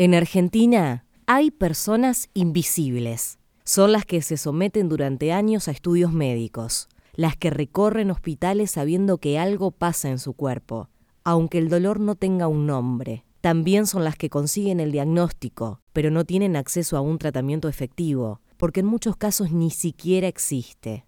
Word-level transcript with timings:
En 0.00 0.14
Argentina 0.14 1.04
hay 1.26 1.50
personas 1.50 2.30
invisibles. 2.32 3.40
Son 3.64 3.90
las 3.90 4.04
que 4.04 4.22
se 4.22 4.36
someten 4.36 4.88
durante 4.88 5.32
años 5.32 5.66
a 5.66 5.72
estudios 5.72 6.12
médicos, 6.12 6.88
las 7.14 7.36
que 7.36 7.50
recorren 7.50 8.12
hospitales 8.12 8.70
sabiendo 8.70 9.18
que 9.18 9.40
algo 9.40 9.72
pasa 9.72 10.08
en 10.08 10.20
su 10.20 10.34
cuerpo, 10.34 10.88
aunque 11.24 11.58
el 11.58 11.68
dolor 11.68 11.98
no 11.98 12.14
tenga 12.14 12.46
un 12.46 12.64
nombre. 12.64 13.24
También 13.40 13.88
son 13.88 14.04
las 14.04 14.14
que 14.14 14.30
consiguen 14.30 14.78
el 14.78 14.92
diagnóstico, 14.92 15.80
pero 15.92 16.12
no 16.12 16.24
tienen 16.24 16.54
acceso 16.54 16.96
a 16.96 17.00
un 17.00 17.18
tratamiento 17.18 17.68
efectivo, 17.68 18.40
porque 18.56 18.80
en 18.80 18.86
muchos 18.86 19.16
casos 19.16 19.50
ni 19.50 19.70
siquiera 19.70 20.28
existe. 20.28 21.06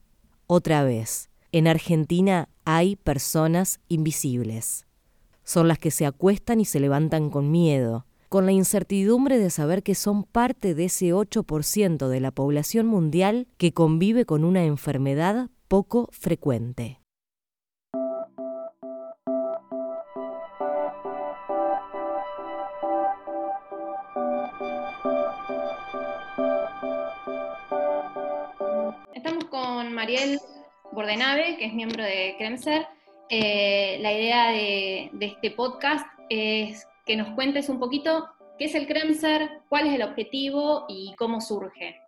Otra 0.49 0.83
vez, 0.83 1.31
en 1.53 1.69
Argentina 1.69 2.49
hay 2.65 2.97
personas 2.97 3.79
invisibles. 3.87 4.85
Son 5.45 5.69
las 5.69 5.79
que 5.79 5.93
se 5.93 6.07
acuestan 6.07 6.61
y 6.61 6.65
se 6.65 6.81
levantan 6.81 7.31
con 7.31 7.53
miedo, 7.53 8.05
con 8.31 8.47
la 8.47 8.53
incertidumbre 8.53 9.39
de 9.39 9.51
saber 9.51 9.83
que 9.83 9.97
son 9.97 10.23
parte 10.23 10.77
de 10.77 10.85
ese 10.85 11.07
8% 11.07 12.07
de 12.07 12.21
la 12.21 12.31
población 12.31 12.87
mundial 12.87 13.49
que 13.59 13.73
convive 13.73 14.25
con 14.25 14.45
una 14.45 14.65
enfermedad 14.65 15.51
poco 15.67 16.09
frecuente. 16.13 17.01
Estamos 29.13 29.45
con 29.47 29.93
Mariel 29.93 30.39
Bordenave, 30.93 31.57
que 31.59 31.65
es 31.65 31.75
miembro 31.75 32.05
de 32.05 32.37
Kremser. 32.39 32.87
Eh, 33.29 33.99
la 34.01 34.13
idea 34.13 34.53
de, 34.53 35.11
de 35.15 35.27
este 35.27 35.51
podcast 35.51 36.07
es 36.29 36.87
que 37.07 37.17
nos 37.17 37.35
cuentes 37.35 37.69
un 37.69 37.79
poquito 37.79 38.29
qué 38.59 38.67
es 38.67 38.75
el 38.75 38.87
CREMSER, 38.87 39.63
cuál 39.69 39.87
es 39.87 39.95
el 39.95 40.03
objetivo 40.03 40.87
y 40.89 41.15
cómo 41.17 41.41
surge. 41.41 42.01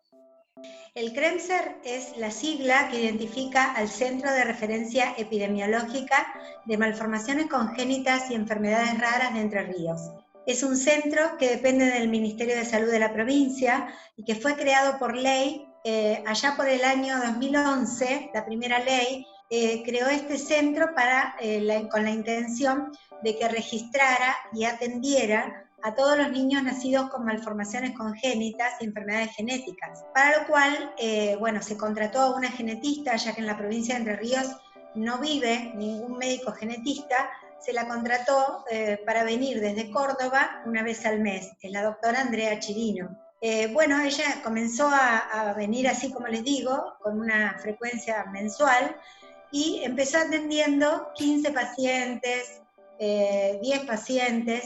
El 0.94 1.14
CREMSER 1.14 1.78
es 1.84 2.16
la 2.18 2.30
sigla 2.30 2.88
que 2.90 3.00
identifica 3.00 3.72
al 3.72 3.88
Centro 3.88 4.30
de 4.30 4.44
Referencia 4.44 5.14
Epidemiológica 5.16 6.34
de 6.66 6.76
Malformaciones 6.76 7.46
Congénitas 7.46 8.30
y 8.30 8.34
Enfermedades 8.34 9.00
Raras 9.00 9.32
de 9.32 9.40
Entre 9.40 9.62
Ríos. 9.62 10.10
Es 10.46 10.62
un 10.62 10.76
centro 10.76 11.38
que 11.38 11.48
depende 11.48 11.86
del 11.86 12.08
Ministerio 12.08 12.56
de 12.56 12.66
Salud 12.66 12.90
de 12.90 12.98
la 12.98 13.12
provincia 13.12 13.88
y 14.16 14.24
que 14.24 14.34
fue 14.34 14.54
creado 14.54 14.98
por 14.98 15.16
ley 15.16 15.66
eh, 15.84 16.22
allá 16.26 16.54
por 16.56 16.68
el 16.68 16.84
año 16.84 17.18
2011, 17.18 18.30
la 18.34 18.44
primera 18.44 18.78
ley, 18.80 19.26
eh, 19.54 19.82
creó 19.84 20.06
este 20.08 20.38
centro 20.38 20.94
eh, 21.38 21.86
con 21.90 22.04
la 22.04 22.10
intención 22.10 22.90
de 23.22 23.36
que 23.36 23.46
registrara 23.48 24.34
y 24.54 24.64
atendiera 24.64 25.68
a 25.82 25.94
todos 25.94 26.16
los 26.16 26.30
niños 26.30 26.62
nacidos 26.62 27.10
con 27.10 27.26
malformaciones 27.26 27.92
congénitas 27.94 28.80
y 28.80 28.86
enfermedades 28.86 29.36
genéticas, 29.36 30.06
para 30.14 30.38
lo 30.38 30.46
cual, 30.46 30.94
eh, 30.96 31.36
bueno, 31.38 31.60
se 31.60 31.76
contrató 31.76 32.20
a 32.20 32.34
una 32.34 32.50
genetista, 32.50 33.14
ya 33.16 33.34
que 33.34 33.42
en 33.42 33.46
la 33.46 33.58
provincia 33.58 33.94
de 33.94 34.00
Entre 34.00 34.16
Ríos 34.16 34.56
no 34.94 35.18
vive 35.18 35.72
ningún 35.74 36.16
médico 36.16 36.52
genetista, 36.52 37.28
se 37.60 37.74
la 37.74 37.86
contrató 37.86 38.64
para 39.04 39.22
venir 39.22 39.60
desde 39.60 39.90
Córdoba 39.90 40.62
una 40.64 40.82
vez 40.82 41.04
al 41.04 41.20
mes, 41.20 41.52
es 41.60 41.70
la 41.70 41.82
doctora 41.82 42.22
Andrea 42.22 42.58
Chirino. 42.58 43.16
Bueno, 43.72 44.00
ella 44.00 44.40
comenzó 44.42 44.88
a, 44.88 45.18
a 45.18 45.52
venir 45.52 45.86
así 45.88 46.10
como 46.10 46.26
les 46.26 46.42
digo, 46.42 46.94
con 47.00 47.20
una 47.20 47.56
frecuencia 47.60 48.24
mensual, 48.32 48.96
y 49.52 49.82
empezó 49.84 50.18
atendiendo 50.18 51.12
15 51.14 51.52
pacientes, 51.52 52.62
10 52.98 53.00
eh, 53.00 53.84
pacientes, 53.86 54.64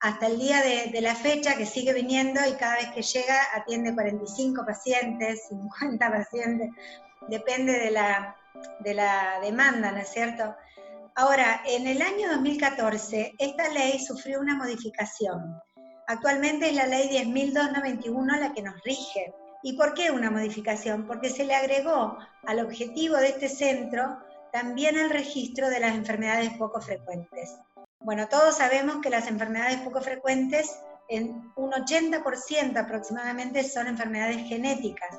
hasta 0.00 0.28
el 0.28 0.38
día 0.38 0.62
de, 0.62 1.00
la 1.02 1.14
fecha 1.14 1.56
que 1.56 1.66
sigue 1.66 1.92
viniendo 1.92 2.40
y 2.48 2.54
cada 2.54 2.76
vez 2.76 2.90
que 2.94 3.02
llega 3.02 3.36
atiende 3.54 3.92
45 3.92 4.64
pacientes, 4.64 5.48
50 5.48 6.10
pacientes, 6.10 6.70
depende 7.28 7.78
de 7.78 7.90
la, 7.90 8.36
de 8.78 8.94
la 8.94 9.40
demanda, 9.42 9.92
¿no 9.92 9.98
es 9.98 10.08
cierto? 10.08 10.54
Ahora, 11.16 11.60
en 11.66 11.86
el 11.86 12.00
año 12.00 12.30
2014, 12.30 13.34
esta 13.38 13.68
ley 13.70 13.98
sufrió 13.98 14.40
una 14.40 14.56
modificación. 14.56 15.60
Actualmente 16.06 16.70
es 16.70 16.76
la 16.76 16.86
ley 16.86 17.08
10.291 17.08 18.38
la 18.38 18.52
que 18.52 18.62
nos 18.62 18.80
rige. 18.84 19.34
¿Y 19.62 19.74
por 19.74 19.94
qué 19.94 20.10
una 20.10 20.30
modificación? 20.30 21.06
Porque 21.06 21.30
se 21.30 21.44
le 21.44 21.54
agregó 21.54 22.18
al 22.46 22.60
objetivo 22.60 23.16
de 23.16 23.28
este 23.28 23.48
centro 23.48 24.18
también 24.52 24.98
el 24.98 25.10
registro 25.10 25.68
de 25.68 25.80
las 25.80 25.94
enfermedades 25.94 26.50
poco 26.54 26.80
frecuentes. 26.80 27.56
Bueno, 28.00 28.28
todos 28.28 28.56
sabemos 28.56 28.96
que 29.02 29.10
las 29.10 29.28
enfermedades 29.28 29.80
poco 29.80 30.00
frecuentes, 30.00 30.80
en 31.08 31.52
un 31.56 31.70
80% 31.72 32.76
aproximadamente, 32.78 33.62
son 33.62 33.86
enfermedades 33.86 34.48
genéticas. 34.48 35.18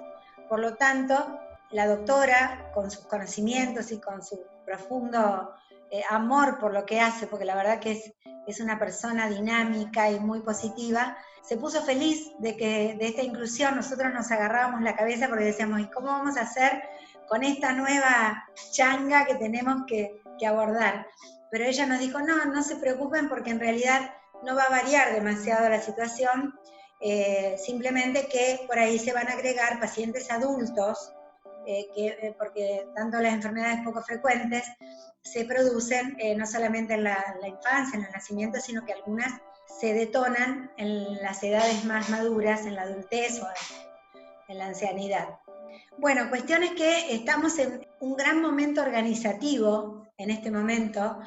Por 0.49 0.59
lo 0.59 0.75
tanto, 0.75 1.39
la 1.69 1.87
doctora, 1.87 2.71
con 2.73 2.89
sus 2.89 3.05
conocimientos 3.05 3.91
y 3.91 3.99
con 3.99 4.23
su 4.23 4.41
profundo 4.65 5.53
eh, 5.91 6.03
amor 6.09 6.57
por 6.57 6.73
lo 6.73 6.85
que 6.85 7.01
hace, 7.01 7.27
porque 7.27 7.43
la 7.43 7.55
verdad 7.55 7.79
que 7.79 7.91
es, 7.91 8.13
es 8.47 8.61
una 8.61 8.79
persona 8.79 9.29
dinámica 9.29 10.09
y 10.09 10.21
muy 10.21 10.39
positiva, 10.39 11.17
se 11.43 11.57
puso 11.57 11.81
feliz 11.83 12.31
de 12.39 12.55
que 12.55 12.95
de 12.97 13.07
esta 13.07 13.23
inclusión 13.23 13.75
nosotros 13.75 14.13
nos 14.13 14.31
agarrábamos 14.31 14.81
la 14.83 14.95
cabeza 14.95 15.27
porque 15.27 15.43
decíamos, 15.43 15.81
¿y 15.81 15.89
cómo 15.89 16.07
vamos 16.07 16.37
a 16.37 16.43
hacer 16.43 16.81
con 17.27 17.43
esta 17.43 17.73
nueva 17.73 18.47
changa 18.71 19.25
que 19.25 19.35
tenemos 19.35 19.83
que, 19.85 20.21
abordar? 20.47 21.05
pero 21.51 21.65
ella 21.65 21.85
nos 21.85 21.99
dijo, 21.99 22.19
no, 22.21 22.45
no 22.45 22.63
se 22.63 22.77
preocupen 22.77 23.27
porque 23.27 23.51
en 23.51 23.59
realidad 23.59 24.13
no 24.43 24.55
va 24.55 24.63
a 24.63 24.69
variar 24.69 25.13
demasiado 25.13 25.67
la 25.67 25.81
situación, 25.81 26.57
eh, 27.01 27.57
simplemente 27.63 28.27
que 28.27 28.61
por 28.65 28.79
ahí 28.79 28.97
se 28.97 29.11
van 29.11 29.27
a 29.27 29.33
agregar 29.33 29.79
pacientes 29.79 30.31
adultos, 30.31 31.13
eh, 31.65 31.87
que, 31.95 32.07
eh, 32.07 32.35
porque 32.37 32.87
tanto 32.95 33.19
las 33.19 33.33
enfermedades 33.33 33.79
poco 33.83 34.01
frecuentes 34.01 34.63
se 35.21 35.45
producen 35.45 36.17
no 36.35 36.47
solamente 36.47 36.95
en 36.95 37.03
la, 37.03 37.35
infancia, 37.45 37.99
en 37.99 38.05
el 38.05 38.11
nacimiento, 38.11 38.59
sino 38.59 38.83
que 38.83 38.93
algunas 38.93 39.31
se 39.79 39.93
detonan 39.93 40.71
en 40.77 41.21
las 41.21 41.43
edades 41.43 41.85
más 41.85 42.09
maduras, 42.09 42.65
en 42.65 42.75
la 42.75 42.83
adultez 42.83 43.39
o 43.39 43.47
en 44.47 44.57
la 44.57 44.65
ancianidad. 44.65 45.29
Bueno, 45.99 46.29
cuestión 46.29 46.63
es 46.63 46.71
que 46.71 47.13
estamos 47.13 47.59
en 47.59 47.87
un 47.99 48.15
gran 48.15 48.41
momento 48.41 48.81
organizativo 48.81 50.07
en 50.17 50.29
este 50.29 50.51
momento, 50.51 51.19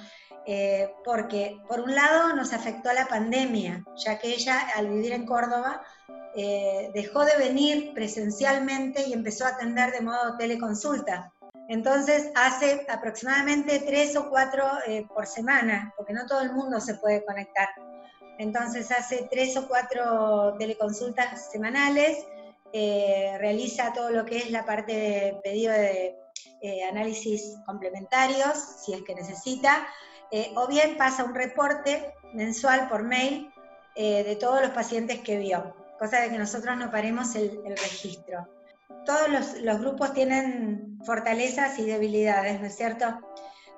eh, 0.46 0.94
porque 1.04 1.58
por 1.68 1.80
un 1.80 1.94
lado 1.94 2.34
nos 2.34 2.52
afectó 2.52 2.92
la 2.92 3.06
pandemia, 3.06 3.84
ya 3.96 4.18
que 4.18 4.28
ella 4.28 4.68
al 4.76 4.88
vivir 4.88 5.12
en 5.12 5.26
Córdoba 5.26 5.82
eh, 6.36 6.90
dejó 6.94 7.24
de 7.24 7.36
venir 7.36 7.92
presencialmente 7.94 9.06
y 9.06 9.12
empezó 9.12 9.46
a 9.46 9.50
atender 9.50 9.92
de 9.92 10.02
modo 10.02 10.36
teleconsulta. 10.36 11.32
Entonces 11.68 12.30
hace 12.34 12.86
aproximadamente 12.88 13.82
tres 13.86 14.16
o 14.16 14.28
cuatro 14.28 14.66
eh, 14.86 15.06
por 15.14 15.26
semana, 15.26 15.94
porque 15.96 16.12
no 16.12 16.26
todo 16.26 16.40
el 16.40 16.52
mundo 16.52 16.80
se 16.80 16.96
puede 16.96 17.24
conectar. 17.24 17.68
Entonces 18.38 18.90
hace 18.90 19.28
tres 19.30 19.56
o 19.56 19.66
cuatro 19.68 20.56
teleconsultas 20.58 21.50
semanales, 21.50 22.24
realiza 23.38 23.92
todo 23.92 24.10
lo 24.10 24.24
que 24.24 24.38
es 24.38 24.50
la 24.50 24.64
parte 24.64 24.92
de 24.92 25.40
pedido 25.44 25.72
de 25.72 26.18
eh, 26.66 26.82
análisis 26.82 27.58
complementarios, 27.66 28.56
si 28.82 28.94
es 28.94 29.02
que 29.02 29.14
necesita, 29.14 29.86
eh, 30.36 30.50
o 30.56 30.66
bien 30.66 30.96
pasa 30.96 31.22
un 31.22 31.32
reporte 31.32 32.12
mensual 32.32 32.88
por 32.88 33.04
mail 33.04 33.52
eh, 33.94 34.24
de 34.24 34.34
todos 34.34 34.60
los 34.60 34.72
pacientes 34.72 35.20
que 35.20 35.38
vio, 35.38 35.76
cosa 35.96 36.18
de 36.18 36.28
que 36.28 36.38
nosotros 36.38 36.76
no 36.76 36.90
paremos 36.90 37.36
el, 37.36 37.62
registro. 37.64 38.48
Todos 39.06 39.28
los, 39.62 39.78
grupos 39.78 40.12
tienen 40.12 40.98
fortalezas 41.06 41.78
y 41.78 41.84
debilidades, 41.84 42.58
¿no 42.60 42.66
es 42.66 42.74
cierto? 42.74 43.20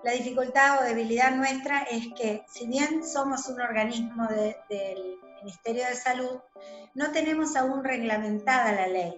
La 0.03 0.13
dificultad 0.13 0.79
o 0.81 0.85
debilidad 0.85 1.33
nuestra 1.33 1.83
es 1.83 2.07
que 2.17 2.47
si 2.49 2.67
bien 2.67 3.07
somos 3.07 3.49
un 3.49 3.61
organismo 3.61 4.27
del 4.27 5.19
Ministerio 5.43 5.85
de 5.85 5.95
Salud, 5.95 6.41
no 6.95 7.13
tenemos 7.13 7.55
aún 7.55 7.85
reglamentada 7.85 8.73
la 8.73 8.87
ley. 8.87 9.15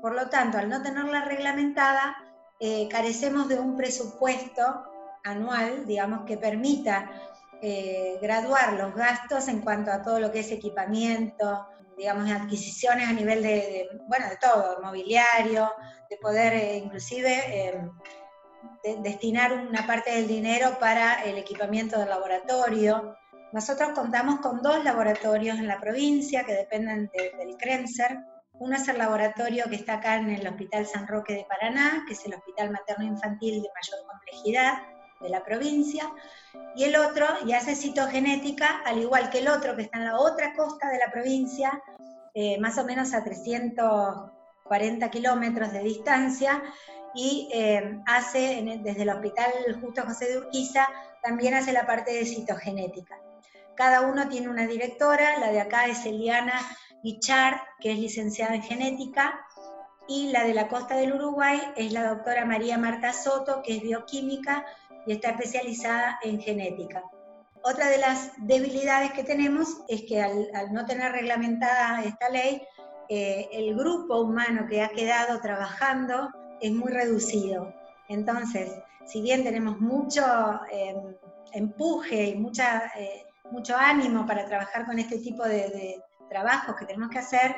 Por 0.00 0.14
lo 0.14 0.28
tanto, 0.28 0.58
al 0.58 0.68
no 0.68 0.80
tenerla 0.80 1.24
reglamentada, 1.24 2.16
eh, 2.60 2.86
carecemos 2.88 3.48
de 3.48 3.58
un 3.58 3.76
presupuesto 3.76 4.84
anual, 5.24 5.86
digamos, 5.86 6.24
que 6.24 6.36
permita 6.36 7.10
eh, 7.60 8.18
graduar 8.20 8.74
los 8.74 8.94
gastos 8.94 9.48
en 9.48 9.60
cuanto 9.60 9.90
a 9.90 10.02
todo 10.02 10.20
lo 10.20 10.30
que 10.30 10.40
es 10.40 10.50
equipamiento, 10.52 11.66
digamos, 11.96 12.30
adquisiciones 12.30 13.08
a 13.08 13.12
nivel 13.12 13.42
de, 13.42 13.88
bueno, 14.06 14.28
de 14.28 14.36
todo, 14.36 14.80
mobiliario, 14.82 15.70
de 16.08 16.16
poder 16.18 16.52
eh, 16.54 16.76
inclusive 16.76 17.90
destinar 19.02 19.52
una 19.52 19.86
parte 19.86 20.12
del 20.12 20.26
dinero 20.26 20.78
para 20.78 21.24
el 21.24 21.36
equipamiento 21.38 21.98
del 21.98 22.08
laboratorio. 22.08 23.16
Nosotros 23.52 23.90
contamos 23.90 24.40
con 24.40 24.62
dos 24.62 24.84
laboratorios 24.84 25.58
en 25.58 25.66
la 25.66 25.80
provincia 25.80 26.44
que 26.44 26.54
dependen 26.54 27.10
del 27.12 27.56
CREMSER, 27.56 28.18
uno 28.60 28.74
es 28.74 28.88
el 28.88 28.98
laboratorio 28.98 29.66
que 29.68 29.76
está 29.76 29.94
acá 29.94 30.16
en 30.16 30.30
el 30.30 30.46
Hospital 30.46 30.84
San 30.84 31.06
Roque 31.06 31.32
de 31.32 31.46
Paraná, 31.48 32.04
que 32.06 32.14
es 32.14 32.26
el 32.26 32.34
Hospital 32.34 32.70
Materno 32.70 33.04
Infantil 33.04 33.62
de 33.62 33.68
mayor 33.72 34.06
complejidad. 34.08 34.78
De 35.20 35.28
la 35.28 35.44
provincia, 35.44 36.12
y 36.74 36.84
el 36.84 36.96
otro 36.96 37.26
ya 37.46 37.58
hace 37.58 37.74
citogenética, 37.74 38.82
al 38.84 38.98
igual 38.98 39.30
que 39.30 39.38
el 39.38 39.48
otro 39.48 39.76
que 39.76 39.82
está 39.82 39.98
en 39.98 40.04
la 40.04 40.18
otra 40.18 40.54
costa 40.54 40.88
de 40.88 40.98
la 40.98 41.10
provincia, 41.10 41.82
eh, 42.34 42.58
más 42.60 42.78
o 42.78 42.84
menos 42.84 43.14
a 43.14 43.24
340 43.24 45.10
kilómetros 45.10 45.72
de 45.72 45.80
distancia, 45.80 46.62
y 47.14 47.48
eh, 47.52 48.00
hace 48.06 48.80
desde 48.82 49.02
el 49.02 49.10
Hospital 49.10 49.50
Justo 49.80 50.02
José 50.02 50.28
de 50.30 50.38
Urquiza, 50.38 50.86
también 51.22 51.54
hace 51.54 51.72
la 51.72 51.86
parte 51.86 52.12
de 52.12 52.24
citogenética. 52.24 53.18
Cada 53.74 54.02
uno 54.02 54.28
tiene 54.28 54.48
una 54.48 54.66
directora, 54.66 55.38
la 55.38 55.50
de 55.50 55.60
acá 55.60 55.86
es 55.86 56.04
Eliana 56.04 56.60
Guichard, 57.02 57.58
que 57.80 57.92
es 57.92 57.98
licenciada 57.98 58.54
en 58.54 58.62
genética, 58.62 59.40
y 60.08 60.30
la 60.32 60.44
de 60.44 60.54
la 60.54 60.68
costa 60.68 60.96
del 60.96 61.12
Uruguay 61.12 61.60
es 61.76 61.92
la 61.92 62.08
doctora 62.08 62.44
María 62.44 62.78
Marta 62.78 63.12
Soto, 63.12 63.62
que 63.62 63.76
es 63.76 63.82
bioquímica 63.82 64.64
y 65.08 65.12
está 65.12 65.30
especializada 65.30 66.18
en 66.22 66.38
genética. 66.38 67.02
Otra 67.62 67.88
de 67.88 67.96
las 67.96 68.30
debilidades 68.36 69.12
que 69.12 69.24
tenemos 69.24 69.66
es 69.88 70.02
que 70.02 70.20
al, 70.20 70.48
no 70.70 70.84
tener 70.84 71.12
reglamentada 71.12 72.04
esta 72.04 72.28
ley, 72.28 72.60
eh, 73.08 73.48
el 73.52 73.74
grupo 73.74 74.20
humano 74.20 74.66
que 74.68 74.82
ha 74.82 74.90
quedado 74.90 75.40
trabajando 75.40 76.28
es 76.60 76.72
muy 76.72 76.92
reducido. 76.92 77.72
Entonces, 78.10 78.70
si 79.06 79.22
bien 79.22 79.44
tenemos 79.44 79.80
mucho 79.80 80.22
eh, 80.70 80.94
empuje 81.52 82.24
y 82.24 82.32
eh, 82.32 83.26
mucho 83.50 83.76
ánimo 83.76 84.26
para 84.26 84.44
trabajar 84.44 84.84
con 84.84 84.98
este 84.98 85.18
tipo 85.20 85.42
de, 85.42 85.70
de 85.70 86.02
trabajos 86.28 86.76
que 86.76 86.84
tenemos 86.84 87.08
que 87.08 87.20
hacer, 87.20 87.56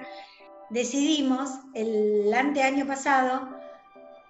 decidimos 0.70 1.50
el 1.75 2.32
anteaño 2.32 2.87
pasado 2.87 3.59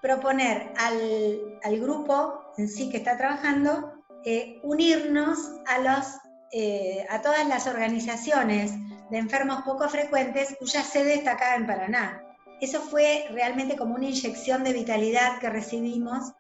proponer 0.01 0.73
al, 0.77 1.81
grupo 1.81 2.53
en 2.57 2.69
sí 2.69 2.91
que 2.91 2.99
está 2.99 3.17
trabajando 3.17 3.93
eh, 4.25 4.61
unirnos 4.63 5.39
a, 5.67 5.79
los, 5.79 6.07
eh, 6.53 7.07
a 7.11 7.23
todas 7.23 7.47
las 7.47 7.67
organizaciones 7.67 8.73
de 9.11 9.19
enfermos 9.19 9.63
poco 9.63 9.89
frecuentes 9.89 10.57
cuya 10.59 10.83
sede 10.83 11.15
está 11.15 11.33
acá 11.33 11.57
en 11.57 11.67
Paraná. 11.67 12.25
Eso 12.61 12.81
fue 12.81 13.27
realmente 13.31 13.77
como 13.77 13.95
una 13.95 14.07
inyección 14.07 14.65
de 14.65 14.73
vitalidad 14.73 15.39
que 15.39 15.49
recibimos, 15.49 16.33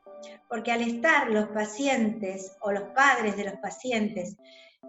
porque 0.48 0.70
al 0.70 0.82
estar 0.82 1.30
los 1.30 1.48
pacientes 1.48 2.56
o 2.60 2.72
los 2.72 2.90
padres 2.90 3.36
de 3.36 3.44
los 3.44 3.54
pacientes 3.54 4.36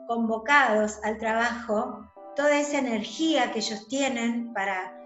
convocados 0.07 0.99
al 1.03 1.17
trabajo, 1.17 2.05
toda 2.35 2.59
esa 2.59 2.79
energía 2.79 3.51
que 3.51 3.59
ellos 3.59 3.87
tienen 3.87 4.53
para 4.53 5.00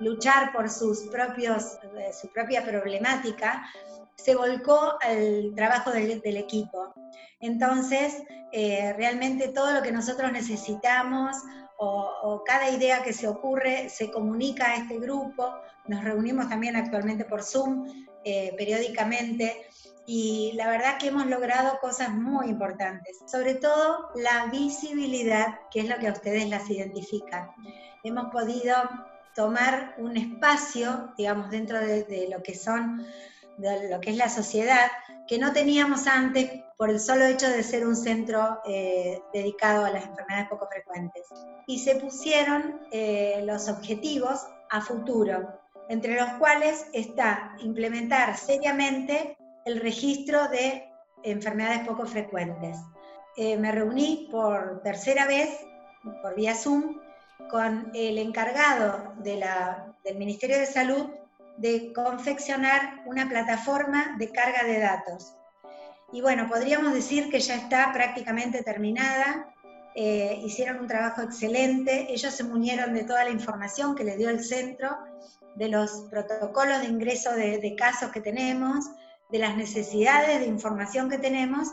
luchar 0.00 0.52
por 0.52 0.70
sus 0.70 1.00
propios, 1.08 1.78
eh, 1.96 2.12
su 2.12 2.28
propia 2.28 2.64
problemática, 2.64 3.68
se 4.16 4.34
volcó 4.34 4.98
al 5.00 5.52
trabajo 5.54 5.90
del, 5.92 6.36
equipo. 6.36 6.92
Entonces, 7.40 8.22
eh, 8.52 8.92
realmente 8.96 9.48
todo 9.48 9.72
lo 9.72 9.82
que 9.82 9.92
nosotros 9.92 10.32
necesitamos 10.32 11.36
o, 11.78 12.42
cada 12.44 12.70
idea 12.70 13.02
que 13.02 13.12
se 13.12 13.28
ocurre 13.28 13.88
se 13.88 14.10
comunica 14.10 14.72
a 14.72 14.76
este 14.76 14.98
grupo. 14.98 15.54
Nos 15.86 16.02
reunimos 16.02 16.48
también 16.48 16.74
actualmente 16.74 17.24
por 17.24 17.44
Zoom 17.44 17.86
eh, 18.24 18.52
periódicamente 18.58 19.68
y 20.10 20.52
la 20.54 20.68
verdad 20.68 20.98
que 20.98 21.08
hemos 21.08 21.26
logrado 21.26 21.78
cosas 21.80 22.10
muy 22.10 22.48
importantes, 22.48 23.18
sobre 23.26 23.54
todo 23.54 24.10
la 24.16 24.46
visibilidad, 24.46 25.60
que 25.70 25.80
es 25.80 25.88
lo 25.88 25.98
que 25.98 26.08
a 26.08 26.12
ustedes 26.12 26.48
las 26.48 26.68
identifica. 26.70 27.54
Hemos 28.02 28.32
podido 28.32 28.74
tomar 29.38 29.94
un 29.98 30.16
espacio, 30.16 31.14
digamos, 31.16 31.48
dentro 31.48 31.78
de, 31.78 32.26
lo 32.28 32.42
que 32.42 32.56
son, 32.56 33.06
de 33.56 33.88
lo 33.88 34.00
que 34.00 34.10
es 34.10 34.16
la 34.16 34.28
sociedad, 34.28 34.90
que 35.28 35.38
no 35.38 35.52
teníamos 35.52 36.08
antes 36.08 36.50
por 36.76 36.90
el 36.90 36.98
solo 36.98 37.24
hecho 37.24 37.48
de 37.48 37.62
ser 37.62 37.86
un 37.86 37.94
centro 37.94 38.60
eh, 38.66 39.22
dedicado 39.32 39.84
a 39.84 39.90
las 39.90 40.06
enfermedades 40.06 40.48
poco 40.48 40.66
frecuentes. 40.66 41.28
Y 41.68 41.78
se 41.78 41.94
pusieron 42.00 42.80
eh, 42.90 43.40
los 43.44 43.68
objetivos 43.68 44.44
a 44.70 44.80
futuro, 44.80 45.60
entre 45.88 46.16
los 46.16 46.30
cuales 46.40 46.86
está 46.92 47.54
implementar 47.60 48.36
seriamente 48.36 49.36
el 49.66 49.78
registro 49.78 50.48
de 50.48 50.82
enfermedades 51.22 51.86
poco 51.86 52.06
frecuentes. 52.06 52.76
Eh, 53.36 53.56
me 53.56 53.70
reuní 53.70 54.26
por 54.32 54.82
tercera 54.82 55.28
vez, 55.28 55.60
por 56.22 56.34
vía 56.34 56.56
Zoom, 56.56 56.98
con 57.50 57.90
el 57.94 58.18
encargado 58.18 59.14
del 59.16 60.16
Ministerio 60.16 60.58
de 60.58 60.66
Salud 60.66 61.06
de 61.56 61.92
confeccionar 61.92 63.02
una 63.06 63.28
plataforma 63.28 64.16
de 64.18 64.30
carga 64.30 64.64
de 64.64 64.78
datos. 64.80 65.34
Y 66.12 66.20
bueno, 66.20 66.48
podríamos 66.48 66.92
decir 66.92 67.30
que 67.30 67.40
ya 67.40 67.56
está 67.56 67.92
prácticamente 67.92 68.62
terminada, 68.62 69.52
eh, 69.94 70.40
hicieron 70.44 70.80
un 70.80 70.86
trabajo 70.86 71.22
excelente, 71.22 72.06
ellos 72.10 72.34
se 72.34 72.44
munieron 72.44 72.94
de 72.94 73.04
toda 73.04 73.24
la 73.24 73.30
información 73.30 73.94
que 73.94 74.04
le 74.04 74.16
dio 74.16 74.30
el 74.30 74.42
centro, 74.42 74.96
de 75.56 75.68
los 75.68 76.06
protocolos 76.08 76.80
de 76.82 76.86
ingreso 76.86 77.32
de 77.32 77.74
casos 77.76 78.12
que 78.12 78.20
tenemos, 78.20 78.84
de 79.30 79.38
las 79.38 79.56
necesidades 79.56 80.40
de 80.40 80.46
información 80.46 81.10
que 81.10 81.18
tenemos 81.18 81.68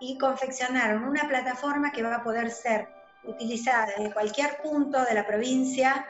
y 0.00 0.18
confeccionaron 0.18 1.04
una 1.04 1.28
plataforma 1.28 1.92
que 1.92 2.02
va 2.02 2.16
a 2.16 2.22
poder 2.22 2.50
ser 2.50 2.88
utilizada 3.24 3.86
desde 3.96 4.12
cualquier 4.12 4.60
punto 4.62 5.04
de 5.04 5.14
la 5.14 5.26
provincia, 5.26 6.06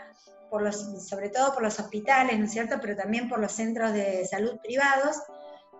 sobre 0.99 1.31
todo 1.31 1.55
por 1.55 1.63
los 1.63 1.79
hospitales, 1.79 2.39
¿no 2.39 2.45
es 2.45 2.53
cierto?, 2.53 2.79
pero 2.81 2.97
también 2.97 3.29
por 3.29 3.39
los 3.39 3.53
centros 3.53 3.93
de 3.93 4.27
salud 4.27 4.59
privados, 4.63 5.17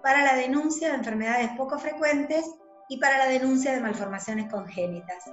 para 0.03 0.23
la 0.23 0.35
denuncia 0.35 0.89
de 0.89 0.97
enfermedades 0.97 1.51
poco 1.57 1.79
frecuentes 1.79 2.45
y 2.89 2.99
para 2.99 3.19
la 3.19 3.27
denuncia 3.27 3.73
de 3.73 3.81
malformaciones 3.81 4.51
congénitas. 4.51 5.25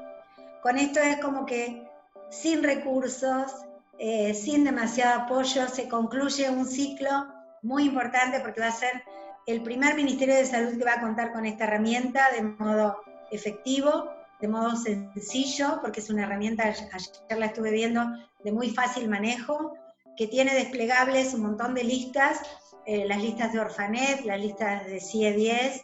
Con 0.62 0.78
esto 0.78 1.00
es 1.00 1.18
como 1.18 1.46
que 1.46 1.90
sin 2.30 2.63
recursos, 2.63 3.54
eh, 3.98 4.34
sin 4.34 4.63
demasiado 4.63 5.22
apoyo, 5.22 5.68
se 5.68 5.90
concluye 5.90 6.50
un 6.50 6.66
ciclo 6.66 7.28
muy 7.62 7.86
importante 7.86 8.40
porque 8.40 8.62
va 8.62 8.68
a 8.68 8.72
ser 8.72 9.04
el 9.48 9.63
primer 9.63 9.95
Ministerio 9.95 10.36
de 10.36 10.45
Salud 10.45 10.78
que 10.78 10.86
va 10.86 10.94
a 10.94 11.02
contar 11.02 11.34
con 11.34 11.45
esta 11.45 11.63
herramienta 11.63 12.30
de 12.31 12.44
modo 12.44 12.98
efectivo 13.31 14.19
de 14.42 14.48
modo 14.48 14.76
sencillo, 14.76 15.80
porque 15.82 16.00
es 16.00 16.10
una 16.10 16.24
herramienta, 16.24 16.64
ayer 16.64 17.38
la 17.38 17.48
estuve 17.48 17.72
viendo, 17.72 18.06
de 18.44 18.52
muy 18.52 18.70
fácil 18.70 19.10
manejo, 19.10 19.74
que 20.16 20.28
tiene 20.28 20.54
desplegables 20.54 21.34
un 21.34 21.42
montón 21.42 21.74
de 21.74 21.84
listas, 21.84 22.42
eh, 22.86 23.06
las 23.06 23.22
listas 23.22 23.54
de 23.54 23.60
Orfanet, 23.60 24.26
las 24.26 24.40
listas 24.40 24.86
de 24.86 24.98
CIE10. 24.98 25.82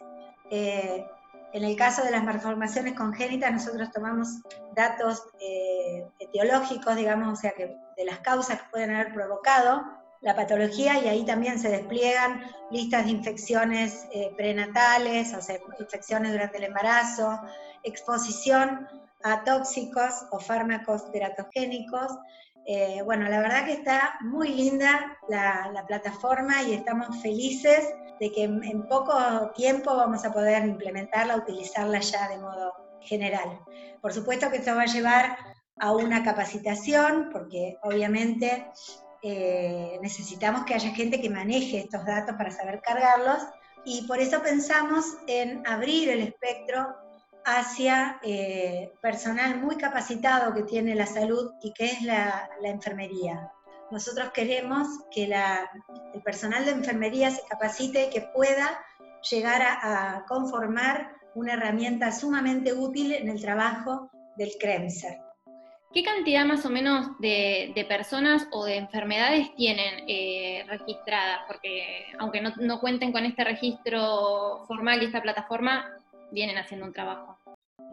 Eh, 0.50 1.06
en 1.52 1.64
el 1.64 1.76
caso 1.76 2.02
de 2.02 2.10
las 2.10 2.24
malformaciones 2.24 2.94
congénitas, 2.94 3.52
nosotros 3.52 3.90
tomamos 3.92 4.40
datos 4.74 5.22
eh, 5.40 6.06
etiológicos, 6.18 6.96
digamos, 6.96 7.38
o 7.38 7.40
sea, 7.40 7.52
que 7.52 7.76
de 7.96 8.04
las 8.04 8.18
causas 8.18 8.60
que 8.60 8.68
pueden 8.70 8.94
haber 8.94 9.14
provocado 9.14 9.84
la 10.22 10.34
patología 10.34 10.98
y 10.98 11.08
ahí 11.08 11.24
también 11.24 11.58
se 11.58 11.68
despliegan 11.68 12.42
listas 12.70 13.04
de 13.04 13.10
infecciones 13.12 14.06
prenatales, 14.36 15.34
o 15.34 15.40
sea, 15.40 15.58
infecciones 15.78 16.32
durante 16.32 16.58
el 16.58 16.64
embarazo, 16.64 17.40
exposición 17.82 18.88
a 19.22 19.44
tóxicos 19.44 20.26
o 20.30 20.38
fármacos 20.38 21.10
teratogénicos. 21.10 22.12
Eh, 22.66 23.02
bueno, 23.04 23.28
la 23.28 23.40
verdad 23.40 23.64
que 23.64 23.72
está 23.72 24.18
muy 24.22 24.48
linda 24.48 25.16
la, 25.28 25.84
plataforma 25.86 26.62
y 26.62 26.74
estamos 26.74 27.22
felices 27.22 27.94
de 28.18 28.32
que 28.32 28.44
en, 28.44 28.88
poco 28.88 29.14
tiempo 29.54 29.94
vamos 29.94 30.24
a 30.24 30.32
poder 30.32 30.64
implementarla, 30.64 31.36
utilizarla 31.36 32.00
ya 32.00 32.28
de 32.28 32.38
modo 32.38 32.72
general. 33.00 33.60
Por 34.00 34.12
supuesto 34.12 34.50
que 34.50 34.56
esto 34.56 34.74
va 34.74 34.82
a 34.82 34.86
llevar 34.86 35.36
a 35.78 35.92
una 35.92 36.24
capacitación, 36.24 37.30
porque 37.32 37.78
obviamente 37.82 38.66
eh, 39.28 39.98
necesitamos 40.02 40.64
que 40.64 40.74
haya 40.74 40.90
gente 40.90 41.20
que 41.20 41.28
maneje 41.28 41.80
estos 41.80 42.04
datos 42.04 42.36
para 42.36 42.52
saber 42.52 42.80
cargarlos, 42.80 43.38
y 43.84 44.06
por 44.06 44.20
eso 44.20 44.40
pensamos 44.40 45.04
en 45.26 45.66
abrir 45.66 46.10
el 46.10 46.20
espectro 46.20 46.94
hacia 47.44 48.20
eh, 48.22 48.92
personal 49.02 49.58
muy 49.58 49.76
capacitado 49.76 50.54
que 50.54 50.62
tiene 50.62 50.94
la 50.94 51.06
salud 51.06 51.54
y 51.60 51.72
que 51.72 51.86
es 51.86 52.02
la, 52.02 52.48
enfermería. 52.62 53.50
Nosotros 53.90 54.30
queremos 54.30 54.86
que 55.10 55.24
el 55.24 56.22
personal 56.22 56.64
de 56.64 56.70
enfermería 56.70 57.32
se 57.32 57.42
capacite 57.48 58.06
y 58.06 58.10
que 58.10 58.28
pueda 58.32 58.80
llegar 59.28 59.60
a, 59.62 60.24
conformar 60.28 61.16
una 61.34 61.54
herramienta 61.54 62.12
sumamente 62.12 62.72
útil 62.72 63.12
en 63.12 63.28
el 63.28 63.40
trabajo 63.40 64.08
del 64.36 64.52
CREMSER. 64.60 65.25
¿Qué 65.96 66.02
cantidad 66.02 66.44
más 66.44 66.66
o 66.66 66.68
menos 66.68 67.18
de, 67.20 67.86
personas 67.88 68.46
o 68.52 68.66
de 68.66 68.76
enfermedades 68.76 69.54
tienen 69.54 70.04
eh, 70.06 70.62
registradas? 70.68 71.40
Porque 71.46 72.04
aunque 72.18 72.42
no, 72.42 72.80
cuenten 72.80 73.12
con 73.12 73.24
este 73.24 73.44
registro 73.44 74.62
formal 74.68 75.02
y 75.02 75.06
esta 75.06 75.22
plataforma, 75.22 75.90
vienen 76.30 76.58
haciendo 76.58 76.84
un 76.84 76.92
trabajo. 76.92 77.38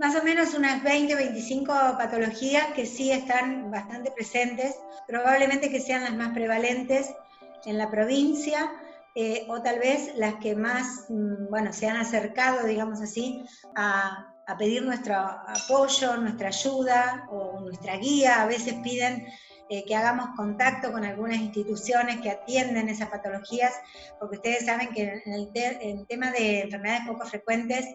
Más 0.01 0.17
o 0.17 0.23
menos 0.25 0.53
unas 0.53 0.83
20, 0.83 1.15
25 1.15 1.73
patologías 1.97 2.73
que 2.73 2.85
sí 2.85 3.09
están 3.09 3.71
bastante 3.71 4.11
presentes, 4.11 4.77
probablemente 5.07 5.69
que 5.69 5.79
sean 5.79 6.03
las 6.03 6.13
más 6.13 6.33
prevalentes 6.33 7.15
en 7.63 7.77
la 7.77 7.89
provincia. 7.89 8.69
eh, 9.15 9.45
o 9.47 9.61
tal 9.61 9.77
vez 9.77 10.15
las 10.15 10.33
que 10.41 10.55
más, 10.55 11.05
mm, 11.07 11.47
bueno, 11.51 11.71
se 11.71 11.87
han 11.87 11.97
acercado, 11.97 12.65
digamos 12.65 12.99
así, 12.99 13.45
a, 13.75 14.32
pedir 14.57 14.83
nuestro 14.83 15.15
apoyo, 15.15 16.17
nuestra 16.17 16.49
ayuda 16.49 17.27
o 17.29 17.59
nuestra 17.61 17.95
guía. 17.97 18.41
A 18.41 18.45
veces 18.45 18.75
piden 18.83 19.25
eh, 19.69 19.85
que 19.85 19.95
hagamos 19.95 20.35
contacto 20.35 20.91
con 20.91 21.03
algunas 21.03 21.37
instituciones 21.37 22.19
que 22.21 22.29
atienden 22.29 22.89
esas 22.89 23.09
patologías, 23.09 23.73
porque 24.19 24.37
ustedes 24.37 24.65
saben 24.65 24.89
que 24.89 25.21
en 25.25 25.33
el, 25.33 26.05
tema 26.07 26.31
de 26.31 26.61
enfermedades 26.61 27.07
poco 27.07 27.25
frecuentes 27.25 27.85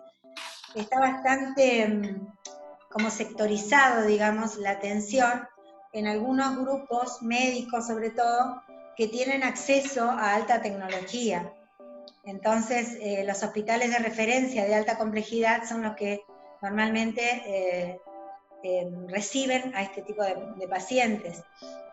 está 0.74 0.98
bastante 0.98 1.86
mm, 1.86 2.26
como 2.90 3.10
sectorizado, 3.10 4.06
digamos, 4.06 4.56
la 4.56 4.70
atención 4.70 5.46
en 5.92 6.06
algunos 6.06 6.56
grupos 6.58 7.22
médicos 7.22 7.86
sobre 7.86 8.10
todo 8.10 8.62
que 8.96 9.06
tienen 9.06 9.42
acceso 9.42 10.10
a 10.10 10.34
alta 10.34 10.60
tecnología. 10.60 11.52
Entonces, 12.24 12.96
eh, 13.00 13.24
los 13.24 13.42
hospitales 13.42 13.90
de 13.90 13.98
referencia 13.98 14.64
de 14.64 14.74
alta 14.74 14.98
complejidad 14.98 15.64
son 15.68 15.82
los 15.82 15.94
que 15.94 16.22
normalmente 16.62 17.22
eh, 17.46 18.00
eh, 18.62 18.90
reciben 19.08 19.74
a 19.74 19.82
este 19.82 20.02
tipo 20.02 20.22
de, 20.22 20.68
pacientes. 20.68 21.42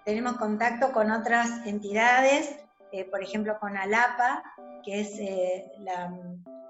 Tenemos 0.03 0.38
contacto 0.38 0.91
con 0.91 1.12
otras 1.12 1.65
entidades, 1.65 2.55
por 3.12 3.22
ejemplo 3.22 3.57
con 3.60 3.75
ALAPA, 3.75 4.43
que 4.84 5.01
es 5.01 5.19
la 5.79 6.13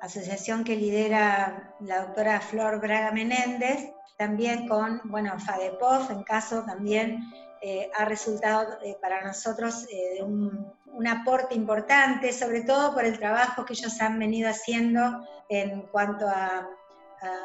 asociación 0.01 0.63
que 0.63 0.75
lidera 0.75 1.75
la 1.81 2.05
doctora 2.05 2.39
Flor 2.39 2.79
Braga 2.79 3.11
Menéndez, 3.11 3.91
también 4.17 4.67
con, 4.67 5.01
bueno, 5.05 5.37
FADEPOF, 5.39 6.11
en 6.11 6.23
caso 6.23 6.63
también 6.63 7.19
eh, 7.61 7.89
ha 7.97 8.05
resultado 8.05 8.77
eh, 8.83 8.97
para 9.01 9.25
nosotros 9.25 9.87
eh, 9.91 10.21
un, 10.21 10.73
aporte 11.07 11.53
importante, 11.55 12.31
sobre 12.31 12.61
todo 12.61 12.93
por 12.93 13.03
el 13.05 13.19
trabajo 13.19 13.65
que 13.65 13.73
ellos 13.73 13.99
han 14.01 14.17
venido 14.17 14.49
haciendo 14.49 15.27
en 15.49 15.81
cuanto 15.81 16.27
a, 16.27 16.69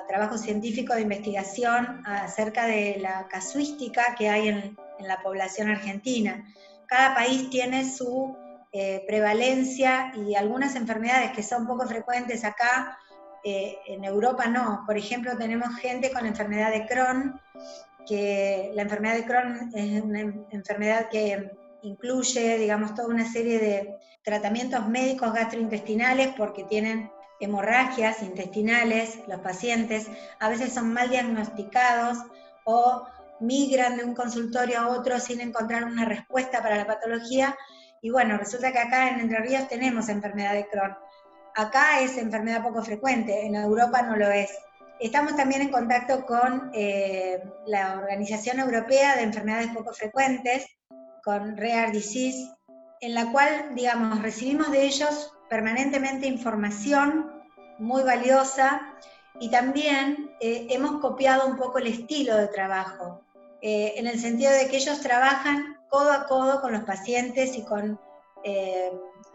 trabajo 0.09 0.37
científico 0.37 0.95
de 0.95 1.03
investigación 1.03 2.03
acerca 2.07 2.67
de 2.67 2.99
la 3.00 3.27
casuística 3.29 4.15
que 4.17 4.29
hay 4.29 4.49
en, 4.49 4.77
en 4.99 5.09
la 5.09 5.23
población 5.23 5.71
argentina. 5.71 6.45
Cada 6.87 7.15
país 7.15 7.49
tiene 7.50 7.89
su 7.89 8.37
prevalencia 9.07 10.12
y 10.15 10.35
algunas 10.35 10.77
enfermedades 10.77 11.33
que 11.33 11.43
son 11.43 11.67
poco 11.67 11.87
frecuentes 11.87 12.45
acá, 12.45 12.99
en 13.43 14.05
Europa 14.05 14.47
no. 14.47 14.85
Por 14.87 14.97
ejemplo, 14.97 15.37
tenemos 15.37 15.75
gente 15.77 16.12
con 16.12 16.27
enfermedad 16.27 16.71
de 16.71 16.87
Crohn 16.87 17.41
que 18.07 18.71
la 18.75 18.83
enfermedad 18.83 19.15
de 19.15 19.25
Crohn 19.25 19.71
es 19.75 20.03
una 20.03 20.21
enfermedad 20.50 21.09
que 21.09 21.50
incluye, 21.83 22.59
digamos, 22.59 22.95
toda 22.95 23.09
una 23.09 23.31
serie 23.31 23.59
de 23.59 23.97
tratamientos 24.23 24.87
médicos 24.89 25.33
gastrointestinales 25.33 26.29
porque 26.37 26.65
tienen 26.65 27.11
hemorragias 27.40 28.23
intestinales, 28.23 29.18
los 29.26 29.40
pacientes 29.40 30.09
a 30.38 30.49
veces 30.49 30.73
son 30.73 30.92
mal 30.92 31.11
diagnosticados 31.11 32.18
o 32.64 33.06
migran 33.40 33.97
de 33.97 34.04
un 34.04 34.14
consultorio 34.14 34.80
a 34.80 34.88
otro 34.88 35.18
sin 35.18 35.40
encontrar 35.40 35.85
una 35.85 36.04
respuesta 36.04 36.62
para 36.62 36.76
la 36.76 36.87
patología. 36.87 37.56
Y 38.02 38.11
bueno, 38.11 38.37
resulta 38.37 38.73
que 38.73 38.78
acá 38.78 39.09
en 39.09 39.20
Entre 39.20 39.38
Ríos 39.38 39.68
tenemos 39.68 40.09
enfermedad 40.09 40.54
de 40.54 40.68
Crohn. 40.68 40.97
Acá 41.56 42.00
es 42.00 42.16
enfermedad 42.16 42.62
poco 42.62 42.82
frecuente, 42.82 43.44
en 43.44 43.56
Europa 43.56 44.02
no 44.02 44.16
lo 44.16 44.30
es. 44.30 44.50
Estamos 45.00 45.35
también 45.35 45.62
en 45.62 45.70
contacto 45.70 46.26
con 46.26 46.70
eh, 46.75 47.42
la 47.66 47.99
Organización 47.99 48.61
Europea 48.61 49.16
de 49.16 49.23
Enfermedades 49.23 49.70
Poco 49.75 49.94
Frecuentes, 49.94 50.66
con 51.25 51.56
Rare 51.56 51.90
Disease, 51.90 52.50
en 53.00 53.14
la 53.14 53.32
cual, 53.32 53.75
digamos, 53.75 54.23
recibimos 54.23 54.70
de 54.70 54.85
ellos 54.85 55.32
permanentemente 55.50 56.26
información 56.26 57.30
muy 57.78 58.02
valiosa 58.02 58.80
y 59.38 59.50
también 59.50 60.30
eh, 60.40 60.69
hemos 60.71 61.00
copiado 61.00 61.47
un 61.47 61.57
poco 61.57 61.78
el 61.78 61.88
estilo 61.88 62.37
de 62.37 62.49
trabajo, 62.49 63.21
eh, 63.61 63.95
en 63.97 64.07
el 64.07 64.19
sentido 64.19 64.52
de 64.52 64.69
que 64.69 64.78
ellos 64.78 65.00
trabajan 65.00 65.76
codo 65.90 66.12
a 66.12 66.26
codo 66.26 66.62
con 66.62 66.73
los 66.73 66.85
pacientes 66.85 67.57
y 67.59 67.64
con 67.64 68.00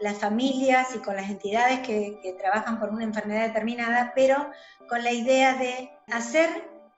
las 0.00 0.18
familias 0.18 0.94
y 0.94 0.98
con 0.98 1.16
las 1.16 1.30
entidades 1.30 1.80
que, 1.80 2.36
trabajan 2.38 2.80
por 2.80 2.90
una 2.90 3.04
enfermedad 3.04 3.46
determinada, 3.46 4.12
pero 4.14 4.50
con 4.88 5.04
la 5.04 5.12
idea 5.12 5.54
de 5.54 5.90
hacer 6.12 6.48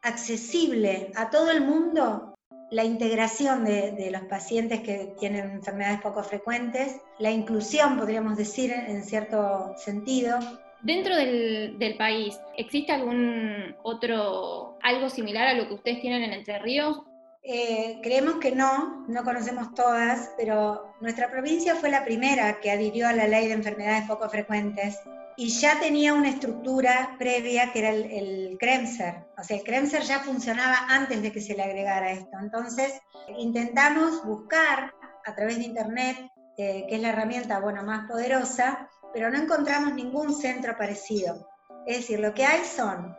accesible 0.03 1.13
a 1.17 1.31
todo 1.31 1.51
el 1.51 1.61
mundo 1.61 2.28
la 2.71 2.85
integración 2.85 3.65
de, 3.65 4.11
los 4.11 4.23
pacientes 4.23 4.81
que 4.81 5.15
tienen 5.19 5.51
enfermedades 5.51 6.01
poco 6.01 6.23
frecuentes, 6.23 6.97
la 7.19 7.31
inclusión, 7.31 7.97
podríamos 7.97 8.37
decir, 8.37 8.73
en 8.73 9.03
cierto 9.05 9.75
sentido. 9.77 10.39
Dentro 10.83 11.17
del, 11.17 11.79
del, 11.79 11.97
país, 11.97 12.39
¿existe 12.57 12.93
algún 12.93 13.75
otro, 13.83 14.79
algo 14.83 15.09
similar 15.11 15.49
a 15.49 15.55
lo 15.55 15.67
que 15.67 15.75
ustedes 15.75 16.01
tienen 16.01 16.23
en 16.23 16.33
Entre 16.33 16.59
Ríos? 16.59 17.03
Eh, 17.43 17.99
creemos 18.03 18.37
que 18.37 18.53
no, 18.53 19.07
no 19.09 19.25
conocemos 19.25 19.75
todas, 19.75 20.33
pero 20.37 20.95
nuestra 21.01 21.31
provincia 21.31 21.75
fue 21.77 21.91
la 21.91 22.05
primera 22.05 22.61
que 22.61 22.71
adhirió 22.71 23.09
a 23.09 23.13
la 23.13 23.27
ley 23.27 23.47
de 23.47 23.55
enfermedades 23.55 24.07
poco 24.07 24.29
frecuentes 24.29 24.99
y 25.41 25.51
ya 25.51 25.79
tenía 25.79 26.15
una 26.15 26.31
estructura 26.31 27.15
previa 27.17 27.73
que 27.73 27.79
era 27.79 27.91
el, 27.91 28.57
CREMSER. 28.59 29.29
O 29.39 29.45
sea, 29.45 29.57
el 29.57 29.63
CREMSER 29.63 30.03
ya 30.03 30.19
funcionaba 30.19 30.87
antes 30.89 31.23
de 31.23 31.31
que 31.31 31.41
se 31.41 31.55
le 31.55 31.63
agregara 31.63 32.11
esto. 32.11 32.37
Entonces, 32.41 33.01
intentamos 33.39 34.25
buscar 34.25 34.93
a 35.25 35.35
través 35.37 35.59
de 35.59 35.63
Internet, 35.63 36.17
eh, 36.57 36.87
que 36.89 36.97
es 36.97 37.01
la 37.01 37.11
herramienta 37.11 37.61
bueno, 37.61 37.85
más 37.85 38.11
poderosa, 38.11 38.89
pero 39.15 39.31
no 39.31 39.39
encontramos 39.39 39.95
ningún 39.95 40.35
centro 40.35 40.77
parecido. 40.77 41.49
Es 41.87 41.99
decir, 41.99 42.19
lo 42.19 42.35
que 42.35 42.45
hay 42.45 42.65
son 42.65 43.17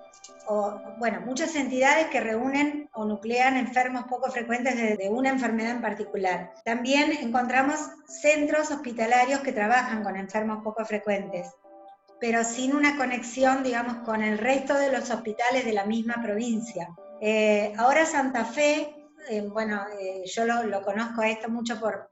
bueno, 0.98 1.22
muchas 1.22 1.56
entidades 1.56 2.08
que 2.08 2.20
reúnen 2.20 2.90
o 2.94 3.06
nuclean 3.06 3.56
enfermos 3.56 4.06
poco 4.10 4.32
frecuentes 4.32 4.76
de, 4.76 5.08
una 5.10 5.30
enfermedad 5.30 5.72
en 5.72 5.82
particular. 5.82 6.54
También 6.66 7.12
encontramos 7.12 7.80
centros 8.08 8.72
hospitalarios 8.72 9.42
que 9.42 9.52
trabajan 9.52 10.04
con 10.04 10.16
enfermos 10.16 10.64
poco 10.64 10.84
frecuentes, 10.86 11.54
pero 12.20 12.44
sin 12.44 12.76
una 12.76 12.98
conexión, 12.98 13.64
digamos, 13.64 13.98
con 14.06 14.22
el 14.22 14.38
resto 14.38 14.74
de 14.74 14.92
los 14.92 15.10
hospitales 15.10 15.66
de 15.66 15.74
la 15.74 15.86
misma 15.86 16.22
provincia. 16.22 16.90
Eh, 17.22 17.74
ahora 17.78 18.06
Santa 18.06 18.46
Fe, 18.46 18.96
eh, 19.30 19.42
bueno, 19.42 19.82
eh, 20.00 20.24
yo 20.26 20.46
lo, 20.46 20.82
conozco 20.84 21.22
esto 21.24 21.50
mucho 21.50 21.80
por, 21.80 22.10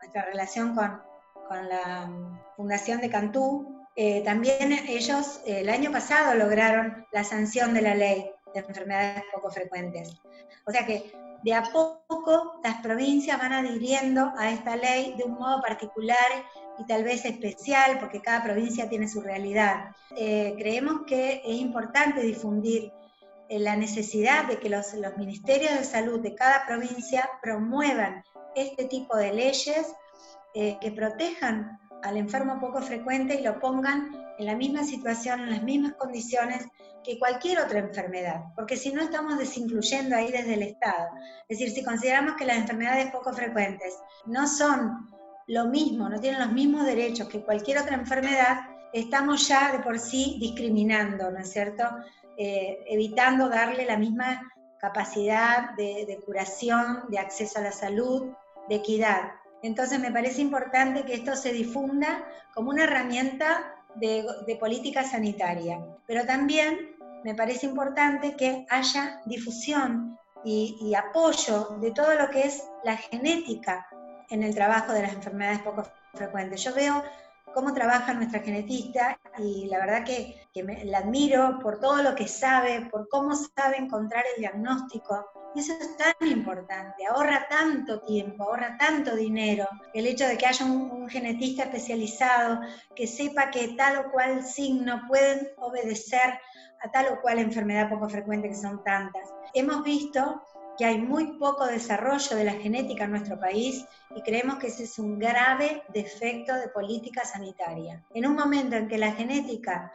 nuestra 0.00 0.24
relación 0.26 0.74
con, 0.74 1.00
con 1.48 1.68
la 1.68 2.10
Fundación 2.56 3.00
de 3.00 3.10
Cantú, 3.10 3.78
eh, 4.00 4.22
también 4.22 4.70
ellos 4.86 5.40
el 5.44 5.68
año 5.68 5.90
pasado 5.90 6.32
lograron 6.36 7.04
la 7.10 7.24
sanción 7.24 7.74
de 7.74 7.82
la 7.82 7.96
ley 7.96 8.30
de 8.54 8.60
enfermedades 8.60 9.24
poco 9.34 9.50
frecuentes. 9.50 10.16
O 10.66 10.70
sea 10.70 10.86
que 10.86 11.10
de 11.42 11.54
a 11.54 11.62
poco 11.62 12.60
las 12.62 12.80
provincias 12.82 13.38
van 13.38 13.52
adhiriendo 13.52 14.32
a 14.36 14.50
esta 14.50 14.76
ley 14.76 15.14
de 15.16 15.24
un 15.24 15.34
modo 15.34 15.60
particular 15.62 16.16
y 16.78 16.84
tal 16.86 17.04
vez 17.04 17.24
especial, 17.24 17.98
porque 18.00 18.20
cada 18.20 18.42
provincia 18.42 18.88
tiene 18.88 19.08
su 19.08 19.20
realidad. 19.20 19.90
Eh, 20.16 20.54
creemos 20.58 21.02
que 21.06 21.42
es 21.44 21.56
importante 21.60 22.20
difundir 22.20 22.92
eh, 23.48 23.58
la 23.58 23.76
necesidad 23.76 24.46
de 24.46 24.58
que 24.58 24.68
los, 24.68 24.94
los 24.94 25.16
ministerios 25.16 25.72
de 25.72 25.84
salud 25.84 26.20
de 26.20 26.34
cada 26.34 26.66
provincia 26.66 27.28
promuevan 27.42 28.22
este 28.54 28.84
tipo 28.84 29.16
de 29.16 29.32
leyes 29.32 29.94
que 30.54 30.90
protejan 30.90 31.78
al 32.02 32.16
enfermo 32.16 32.60
poco 32.60 32.80
frecuente 32.82 33.34
y 33.34 33.42
lo 33.42 33.58
pongan 33.60 34.10
en 34.38 34.46
la 34.46 34.54
misma 34.54 34.84
situación, 34.84 35.40
en 35.40 35.50
las 35.50 35.62
mismas 35.62 35.94
condiciones 35.94 36.66
que 37.02 37.18
cualquier 37.18 37.60
otra 37.60 37.78
enfermedad, 37.78 38.44
porque 38.54 38.76
si 38.76 38.92
no 38.92 39.00
estamos 39.00 39.38
desincluyendo 39.38 40.14
ahí 40.14 40.30
desde 40.30 40.54
el 40.54 40.62
Estado. 40.62 41.08
Es 41.48 41.58
decir, 41.58 41.74
si 41.74 41.84
consideramos 41.84 42.34
que 42.36 42.44
las 42.44 42.58
enfermedades 42.58 43.10
poco 43.10 43.32
frecuentes 43.32 43.98
no 44.26 44.46
son 44.46 45.08
lo 45.46 45.66
mismo, 45.66 46.08
no 46.08 46.20
tienen 46.20 46.40
los 46.40 46.52
mismos 46.52 46.84
derechos 46.84 47.28
que 47.28 47.42
cualquier 47.42 47.78
otra 47.78 47.94
enfermedad, 47.94 48.60
estamos 48.92 49.48
ya 49.48 49.72
de 49.72 49.78
por 49.78 49.98
sí 49.98 50.36
discriminando, 50.40 51.30
¿no 51.30 51.38
es 51.38 51.50
cierto? 51.50 51.84
Eh, 52.36 52.84
evitando 52.86 53.48
darle 53.48 53.86
la 53.86 53.96
misma 53.96 54.42
capacidad 54.78 55.74
de 55.76 56.20
curación, 56.24 57.04
de 57.08 57.18
acceso 57.18 57.58
a 57.58 57.62
la 57.62 57.72
salud, 57.72 58.32
de 58.68 58.76
equidad. 58.76 59.32
Entonces 59.62 59.98
me 59.98 60.12
parece 60.12 60.40
importante 60.40 61.04
que 61.04 61.14
esto 61.14 61.34
se 61.34 61.52
difunda 61.52 62.24
como 62.54 62.70
una 62.70 62.84
herramienta 62.84 63.74
de, 63.96 64.56
política 64.60 65.04
sanitaria, 65.04 65.84
pero 66.06 66.24
también 66.24 66.96
me 67.24 67.34
parece 67.34 67.66
importante 67.66 68.36
que 68.36 68.66
haya 68.70 69.20
difusión 69.26 70.16
y, 70.44 70.94
apoyo 70.94 71.76
de 71.80 71.90
todo 71.90 72.14
lo 72.14 72.30
que 72.30 72.42
es 72.42 72.64
la 72.84 72.96
genética 72.96 73.86
en 74.30 74.42
el 74.42 74.54
trabajo 74.54 74.92
de 74.92 75.02
las 75.02 75.12
enfermedades 75.12 75.60
poco 75.60 75.84
frecuentes. 76.14 76.62
Yo 76.62 76.74
veo 76.74 77.02
cómo 77.52 77.74
trabaja 77.74 78.14
nuestra 78.14 78.40
genetista 78.40 79.18
y 79.38 79.66
la 79.66 79.78
verdad 79.78 80.04
que, 80.04 80.46
la 80.84 80.98
admiro 80.98 81.58
por 81.60 81.80
todo 81.80 82.02
lo 82.02 82.14
que 82.14 82.28
sabe, 82.28 82.88
por 82.90 83.08
cómo 83.08 83.34
sabe 83.34 83.78
encontrar 83.78 84.24
el 84.34 84.40
diagnóstico 84.40 85.26
Eso 85.54 85.72
es 85.72 85.96
tan 85.96 86.28
importante, 86.28 87.06
ahorra 87.06 87.46
tanto 87.48 88.00
tiempo, 88.00 88.44
ahorra 88.44 88.76
tanto 88.78 89.16
dinero. 89.16 89.66
El 89.94 90.06
hecho 90.06 90.26
de 90.26 90.36
que 90.36 90.46
haya 90.46 90.64
un, 90.64 91.08
genetista 91.08 91.64
especializado 91.64 92.60
que 92.94 93.06
sepa 93.06 93.50
que 93.50 93.68
tal 93.68 93.96
o 93.98 94.10
cual 94.12 94.44
signo 94.44 95.02
pueden 95.08 95.48
obedecer 95.56 96.38
a 96.82 96.90
tal 96.90 97.14
o 97.14 97.20
cual 97.22 97.38
enfermedad 97.38 97.88
poco 97.88 98.08
frecuente 98.10 98.50
que 98.50 98.54
son 98.54 98.84
tantas. 98.84 99.26
Hemos 99.54 99.82
visto 99.82 100.42
que 100.76 100.84
hay 100.84 100.98
muy 100.98 101.38
poco 101.38 101.66
desarrollo 101.66 102.36
de 102.36 102.44
la 102.44 102.52
genética 102.52 103.04
en 103.04 103.10
nuestro 103.12 103.40
país 103.40 103.84
y 104.14 104.22
creemos 104.22 104.58
que 104.58 104.68
ese 104.68 104.84
es 104.84 104.98
un 104.98 105.18
grave 105.18 105.82
defecto 105.92 106.54
de 106.54 106.68
política 106.68 107.24
sanitaria. 107.24 108.04
En 108.14 108.26
un 108.26 108.36
momento 108.36 108.76
en 108.76 108.86
que 108.86 108.98
la 108.98 109.12
genética 109.12 109.90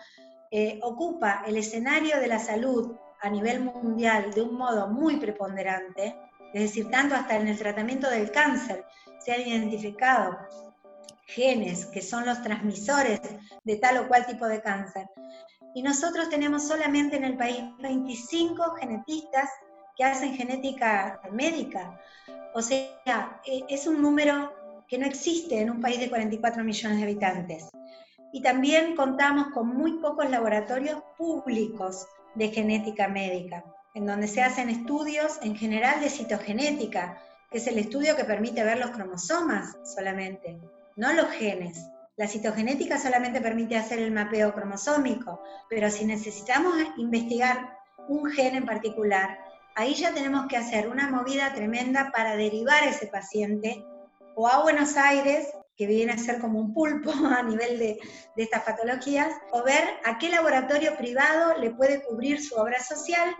eh, 0.51 0.79
ocupa 0.81 1.43
el 1.47 1.57
escenario 1.57 2.19
de 2.19 2.27
la 2.27 2.39
salud 2.39 2.95
a 3.23 3.29
nivel 3.29 3.61
mundial 3.61 4.33
de 4.33 4.41
un 4.41 4.55
modo 4.55 4.87
muy 4.87 5.15
preponderante, 5.15 6.15
es 6.53 6.61
decir, 6.61 6.91
tanto 6.91 7.15
hasta 7.15 7.37
en 7.37 7.47
el 7.47 7.57
tratamiento 7.57 8.09
del 8.09 8.29
cáncer 8.31 8.85
se 9.17 9.31
han 9.31 9.41
identificado 9.41 10.37
genes 11.25 11.85
que 11.85 12.01
son 12.01 12.25
los 12.25 12.41
transmisores 12.43 13.21
de 13.63 13.75
tal 13.77 13.97
o 13.97 14.07
cual 14.09 14.25
tipo 14.25 14.45
de 14.45 14.61
cáncer. 14.61 15.09
Y 15.73 15.81
nosotros 15.81 16.29
tenemos 16.29 16.67
solamente 16.67 17.15
en 17.15 17.23
el 17.23 17.37
país 17.37 17.63
25 17.79 18.75
genetistas 18.75 19.49
que 19.95 20.03
hacen 20.03 20.35
genética 20.35 21.21
médica. 21.31 21.97
O 22.53 22.61
sea, 22.61 23.41
e, 23.45 23.63
es 23.69 23.87
un 23.87 24.01
número 24.01 24.53
que 24.87 24.97
no 24.97 25.05
existe 25.05 25.61
en 25.61 25.71
un 25.71 25.79
país 25.81 25.99
de 25.99 26.09
44 26.09 26.61
millones 26.63 26.97
de 26.97 27.03
habitantes. 27.03 27.69
Y 28.33 28.41
también 28.41 28.95
contamos 28.97 29.47
con 29.53 29.67
muy 29.67 29.93
pocos 29.99 30.29
laboratorios 30.29 31.01
públicos 31.17 32.05
de 32.35 32.49
genética 32.49 33.07
médica, 33.07 33.63
en 33.93 34.05
donde 34.05 34.27
se 34.27 34.41
hacen 34.41 34.69
estudios 34.69 35.39
en 35.41 35.55
general 35.55 36.01
de 36.01 36.09
citogenética, 36.09 37.21
que 37.51 37.59
es 37.59 37.67
el 37.67 37.77
estudio 37.77 38.15
que 38.15 38.25
permite 38.25 38.63
ver 38.63 38.79
los 38.79 38.91
cromosomas 38.91 39.77
solamente, 39.83 40.59
no 40.95 41.13
los 41.13 41.29
genes. 41.29 41.87
La 42.15 42.27
citogenética 42.27 42.99
solamente 42.99 43.41
permite 43.41 43.77
hacer 43.77 43.99
el 43.99 44.11
mapeo 44.11 44.53
cromosómico, 44.53 45.41
pero 45.69 45.89
si 45.89 46.05
necesitamos 46.05 46.75
investigar 46.97 47.77
un 48.07 48.29
gen 48.31 48.55
en 48.55 48.65
particular, 48.65 49.39
ahí 49.75 49.95
ya 49.95 50.13
tenemos 50.13 50.47
que 50.47 50.57
hacer 50.57 50.87
una 50.89 51.09
movida 51.09 51.53
tremenda 51.53 52.11
para 52.11 52.35
derivar 52.35 52.83
ese 52.83 53.07
paciente 53.07 53.83
o 54.35 54.47
a 54.47 54.61
Buenos 54.61 54.97
Aires 54.97 55.47
que 55.77 55.87
viene 55.87 56.13
a 56.13 56.17
ser 56.17 56.39
como 56.39 56.59
un 56.59 56.73
pulpo 56.73 57.11
a 57.37 57.43
nivel 57.43 57.79
de, 57.79 57.99
estas 58.35 58.63
patologías, 58.63 59.33
o 59.51 59.63
ver 59.63 59.83
a 60.05 60.17
qué 60.17 60.29
laboratorio 60.29 60.95
privado 60.97 61.57
le 61.59 61.71
puede 61.71 62.03
cubrir 62.03 62.43
su 62.43 62.55
obra 62.55 62.81
social, 62.81 63.35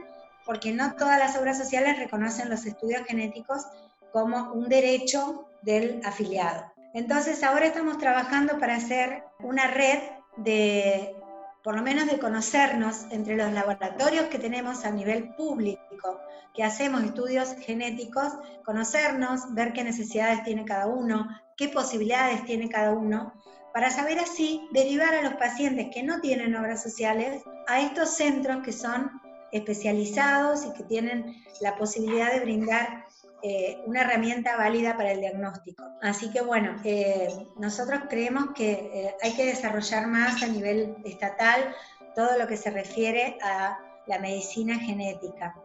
porque 0.46 0.72
no 0.72 0.96
todas 0.96 1.20
las 1.20 1.38
obras 1.38 1.58
sociales 1.58 1.98
reconocen 1.98 2.50
los 2.50 2.66
estudios 2.66 3.04
genéticos 3.08 3.66
como 4.12 4.54
un 4.54 4.70
derecho 4.70 5.48
del 5.62 6.02
afiliado. 6.04 6.72
Entonces 6.94 7.44
ahora 7.44 7.66
estamos 7.66 7.98
trabajando 7.98 8.60
para 8.60 8.76
hacer 8.76 9.24
una 9.40 9.68
red 9.68 10.00
de, 10.38 11.16
por 11.64 11.76
lo 11.76 11.82
menos 11.82 12.08
de 12.08 12.20
conocernos 12.20 13.06
entre 13.10 13.38
los 13.38 13.52
laboratorios 13.52 14.26
que 14.26 14.38
tenemos 14.38 14.84
a 14.84 14.92
nivel 14.92 15.34
público, 15.36 16.20
que 16.54 16.64
hacemos 16.64 17.04
estudios 17.04 17.56
genéticos, 17.62 18.34
conocernos, 18.66 19.54
ver 19.54 19.72
qué 19.72 19.84
necesidades 19.84 20.44
tiene 20.44 20.66
cada 20.66 20.88
uno, 20.88 21.28
qué 21.56 21.70
posibilidades 21.70 22.44
tiene 22.44 22.70
cada 22.70 22.92
uno, 22.92 23.34
para 23.74 23.90
saber 23.90 24.20
así 24.20 24.62
derivar 24.72 25.16
a 25.16 25.22
los 25.22 25.34
pacientes 25.36 25.88
que 25.92 26.04
no 26.04 26.20
tienen 26.20 26.56
obras 26.56 26.84
sociales 26.84 27.42
a 27.68 27.82
estos 27.82 28.10
centros 28.10 28.62
que 28.64 28.74
son 28.74 29.10
especializados 29.52 30.66
y 30.66 30.74
que 30.74 30.84
tienen 30.84 31.44
la 31.62 31.76
posibilidad 31.76 32.34
de 32.34 32.42
brindar 32.42 33.03
eh, 33.46 33.84
una 33.86 34.04
herramienta 34.04 34.56
válida 34.56 34.96
para 34.96 35.12
el 35.12 35.20
diagnóstico. 35.20 35.84
Así 36.02 36.32
que 36.32 36.42
bueno, 36.42 36.80
eh, 36.86 37.28
nosotros 37.58 38.04
creemos 38.10 38.52
que 38.56 38.72
eh, 38.72 39.16
hay 39.22 39.34
que 39.34 39.46
desarrollar 39.46 40.08
más 40.08 40.42
a 40.42 40.48
nivel 40.48 40.96
estatal 41.04 41.76
todo 42.16 42.38
lo 42.38 42.48
que 42.48 42.56
se 42.56 42.72
refiere 42.72 43.38
a 43.44 43.78
la 44.08 44.20
medicina 44.20 44.80
genética. 44.80 45.56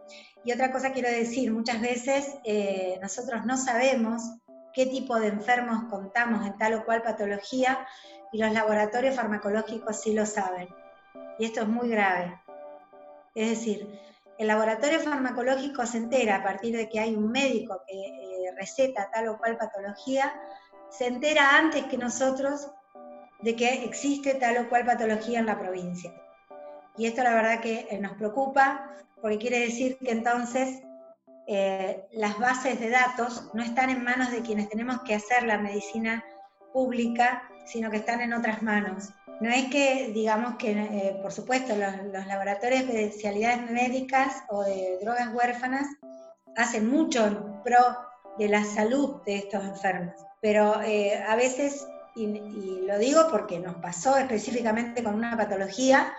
Y 0.43 0.51
otra 0.51 0.73
cosa 0.73 0.91
quiero 0.91 1.09
decir, 1.09 1.53
muchas 1.53 1.79
veces 1.79 2.35
nosotros 3.01 3.45
no 3.45 3.55
sabemos 3.55 4.23
qué 4.73 4.85
tipo 4.85 5.19
de 5.19 5.27
enfermos 5.27 5.83
contamos 5.89 6.45
en 6.45 6.57
tal 6.57 6.73
o 6.73 6.85
cual 6.85 7.01
patología 7.01 7.85
y 8.31 8.39
los 8.39 8.51
laboratorios 8.51 9.15
farmacológicos 9.15 10.01
sí 10.01 10.13
lo 10.13 10.25
saben. 10.25 10.67
Y 11.37 11.45
esto 11.45 11.61
es 11.61 11.67
muy 11.67 11.89
grave. 11.89 12.41
Es 13.35 13.49
decir, 13.51 13.99
el 14.39 14.47
laboratorio 14.47 15.01
farmacológico 15.01 15.85
se 15.85 15.97
entera 15.97 16.37
a 16.37 16.43
partir 16.43 16.75
de 16.75 16.87
que 16.87 17.01
hay 17.01 17.13
un 17.13 17.29
médico 17.29 17.83
que 17.85 17.93
eh, 17.93 18.51
receta 18.57 19.09
tal 19.11 19.27
o 19.27 19.37
cual 19.37 19.57
patología, 19.57 20.33
se 20.89 21.07
entera 21.07 21.57
antes 21.57 21.83
que 21.83 21.97
nosotros 21.97 22.71
de 23.41 23.55
que 23.57 23.83
existe 23.83 24.35
tal 24.35 24.57
o 24.57 24.69
cual 24.69 24.85
patología 24.85 25.39
en 25.39 25.45
la 25.45 25.59
provincia. 25.59 26.13
Y 26.97 27.05
esto 27.05 27.21
la 27.21 27.35
verdad 27.35 27.59
que 27.59 27.87
eh, 27.91 27.99
nos 27.99 28.13
preocupa 28.13 28.89
porque 29.21 29.39
quiere 29.39 29.59
decir 29.59 29.97
que 29.97 30.11
entonces 30.11 30.83
eh, 31.45 32.07
las 32.13 32.39
bases 32.39 32.79
de 32.79 32.91
datos 32.91 33.49
no 33.53 33.61
están 33.61 33.89
en 33.89 34.05
manos 34.05 34.31
de 34.31 34.41
quienes 34.41 34.69
tenemos 34.69 35.01
que 35.01 35.15
hacer 35.15 35.43
la 35.43 35.57
medicina 35.57 36.23
pública, 36.71 37.43
sino 37.65 37.91
que 37.91 37.97
están 37.97 38.21
en 38.21 38.31
otras 38.31 38.61
manos. 38.61 39.09
No 39.39 39.49
es 39.49 39.65
que, 39.69 40.11
digamos 40.13 40.55
que, 40.55 40.71
eh, 40.71 41.19
por 41.21 41.31
supuesto, 41.31 41.73
los, 41.75 42.27
laboratorios 42.27 42.87
de 42.87 43.05
especialidades 43.05 43.71
médicas 43.71 44.43
o 44.49 44.63
de 44.63 44.99
drogas 45.01 45.33
huérfanas 45.33 45.87
hacen 46.57 46.89
mucho 46.89 47.25
en 47.25 47.63
pro 47.63 47.97
de 48.37 48.49
la 48.49 48.63
salud 48.65 49.21
de 49.25 49.37
estos 49.37 49.63
enfermos, 49.63 50.13
pero 50.41 50.81
eh, 50.81 51.23
a 51.27 51.35
veces, 51.35 51.87
y, 52.15 52.27
lo 52.85 52.97
digo 52.97 53.27
porque 53.31 53.59
nos 53.59 53.75
pasó 53.75 54.17
específicamente 54.17 55.03
con 55.03 55.15
una 55.15 55.37
patología, 55.37 56.13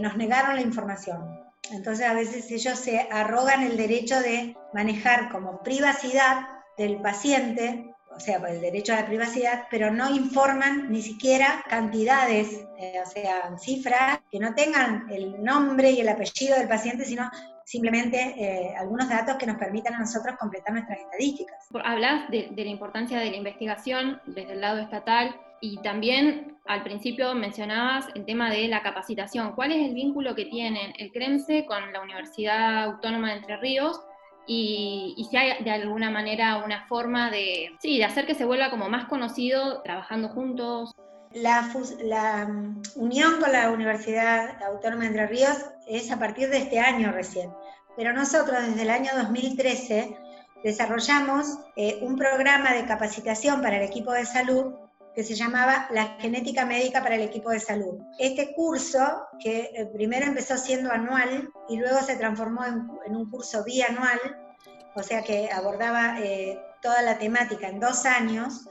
nos 0.00 0.16
negaron 0.16 0.56
la 0.56 0.62
información. 0.62 1.46
Entonces 1.70 2.06
a 2.06 2.14
veces 2.14 2.50
ellos 2.50 2.78
se 2.78 3.00
arrogan 3.10 3.62
el 3.62 3.76
derecho 3.76 4.20
de 4.20 4.56
manejar 4.72 5.30
como 5.30 5.62
privacidad 5.62 6.46
del 6.78 7.00
paciente, 7.00 7.85
o 8.16 8.20
sea, 8.20 8.38
el 8.48 8.60
derecho 8.60 8.92
a 8.94 9.00
la 9.00 9.06
privacidad, 9.06 9.64
pero 9.70 9.90
no 9.92 10.10
informan 10.10 10.90
ni 10.90 11.02
siquiera 11.02 11.62
cantidades, 11.68 12.66
eh, 12.78 13.00
o 13.04 13.08
sea, 13.08 13.56
cifras 13.58 14.20
que 14.30 14.38
no 14.38 14.54
tengan 14.54 15.06
el 15.10 15.42
nombre 15.42 15.90
y 15.90 16.00
el 16.00 16.08
apellido 16.08 16.56
del 16.58 16.68
paciente, 16.68 17.04
sino 17.04 17.30
simplemente 17.64 18.16
eh, 18.38 18.74
algunos 18.76 19.08
datos 19.08 19.36
que 19.36 19.46
nos 19.46 19.56
permitan 19.56 19.94
a 19.94 19.98
nosotros 19.98 20.36
completar 20.38 20.72
nuestras 20.72 21.00
estadísticas. 21.00 21.68
Hablas 21.84 22.30
de, 22.30 22.48
de 22.52 22.64
la 22.64 22.70
importancia 22.70 23.18
de 23.18 23.30
la 23.30 23.36
investigación 23.36 24.20
desde 24.26 24.52
el 24.52 24.60
lado 24.60 24.78
estatal 24.78 25.36
y 25.60 25.78
también 25.78 26.56
al 26.66 26.82
principio 26.82 27.34
mencionabas 27.34 28.06
el 28.14 28.24
tema 28.24 28.50
de 28.50 28.68
la 28.68 28.82
capacitación. 28.82 29.52
¿Cuál 29.54 29.72
es 29.72 29.88
el 29.88 29.94
vínculo 29.94 30.34
que 30.34 30.44
tienen 30.46 30.92
el 30.98 31.12
CREMSE 31.12 31.66
con 31.66 31.92
la 31.92 32.00
Universidad 32.02 32.84
Autónoma 32.84 33.30
de 33.30 33.38
Entre 33.38 33.56
Ríos? 33.56 34.00
Y, 34.46 35.26
si 35.28 35.36
hay 35.36 35.62
de 35.62 35.70
alguna 35.70 36.10
manera 36.10 36.62
una 36.64 36.86
forma 36.86 37.30
de, 37.30 37.76
sí, 37.80 37.98
de 37.98 38.04
hacer 38.04 38.26
que 38.26 38.34
se 38.34 38.44
vuelva 38.44 38.70
como 38.70 38.88
más 38.88 39.06
conocido 39.06 39.82
trabajando 39.82 40.28
juntos. 40.28 40.92
La, 41.32 41.68
la 42.04 42.46
mm, 42.46 42.82
unión 42.96 43.40
con 43.40 43.52
la 43.52 43.70
Universidad 43.70 44.62
Autónoma 44.62 45.02
de 45.02 45.08
Entre 45.08 45.26
Ríos 45.26 45.56
es 45.88 46.10
a 46.10 46.18
partir 46.18 46.48
de 46.48 46.58
este 46.58 46.78
año 46.78 47.12
recién, 47.12 47.50
pero 47.96 48.12
nosotros 48.12 48.64
desde 48.66 48.82
el 48.82 48.90
año 48.90 49.10
2013 49.16 50.16
desarrollamos 50.62 51.58
eh, 51.76 51.98
un 52.02 52.16
programa 52.16 52.72
de 52.72 52.86
capacitación 52.86 53.62
para 53.62 53.76
el 53.76 53.82
equipo 53.82 54.12
de 54.12 54.24
salud 54.26 54.74
que 55.16 55.24
se 55.24 55.34
llamaba 55.34 55.88
La 55.92 56.18
genética 56.20 56.66
médica 56.66 57.02
para 57.02 57.14
el 57.14 57.22
equipo 57.22 57.48
de 57.48 57.58
salud. 57.58 58.02
Este 58.18 58.52
curso, 58.54 59.26
que 59.40 59.70
eh, 59.74 59.86
primero 59.86 60.26
empezó 60.26 60.58
siendo 60.58 60.92
anual 60.92 61.48
y 61.70 61.78
luego 61.78 62.02
se 62.02 62.16
transformó 62.16 62.66
en, 62.66 63.16
un 63.16 63.30
curso 63.30 63.64
bianual, 63.64 64.20
o 64.94 65.02
sea 65.02 65.22
que 65.22 65.50
abordaba 65.50 66.20
eh, 66.20 66.60
toda 66.82 67.00
la 67.00 67.18
temática 67.18 67.66
en 67.66 67.80
dos 67.80 68.04
años, 68.04 68.68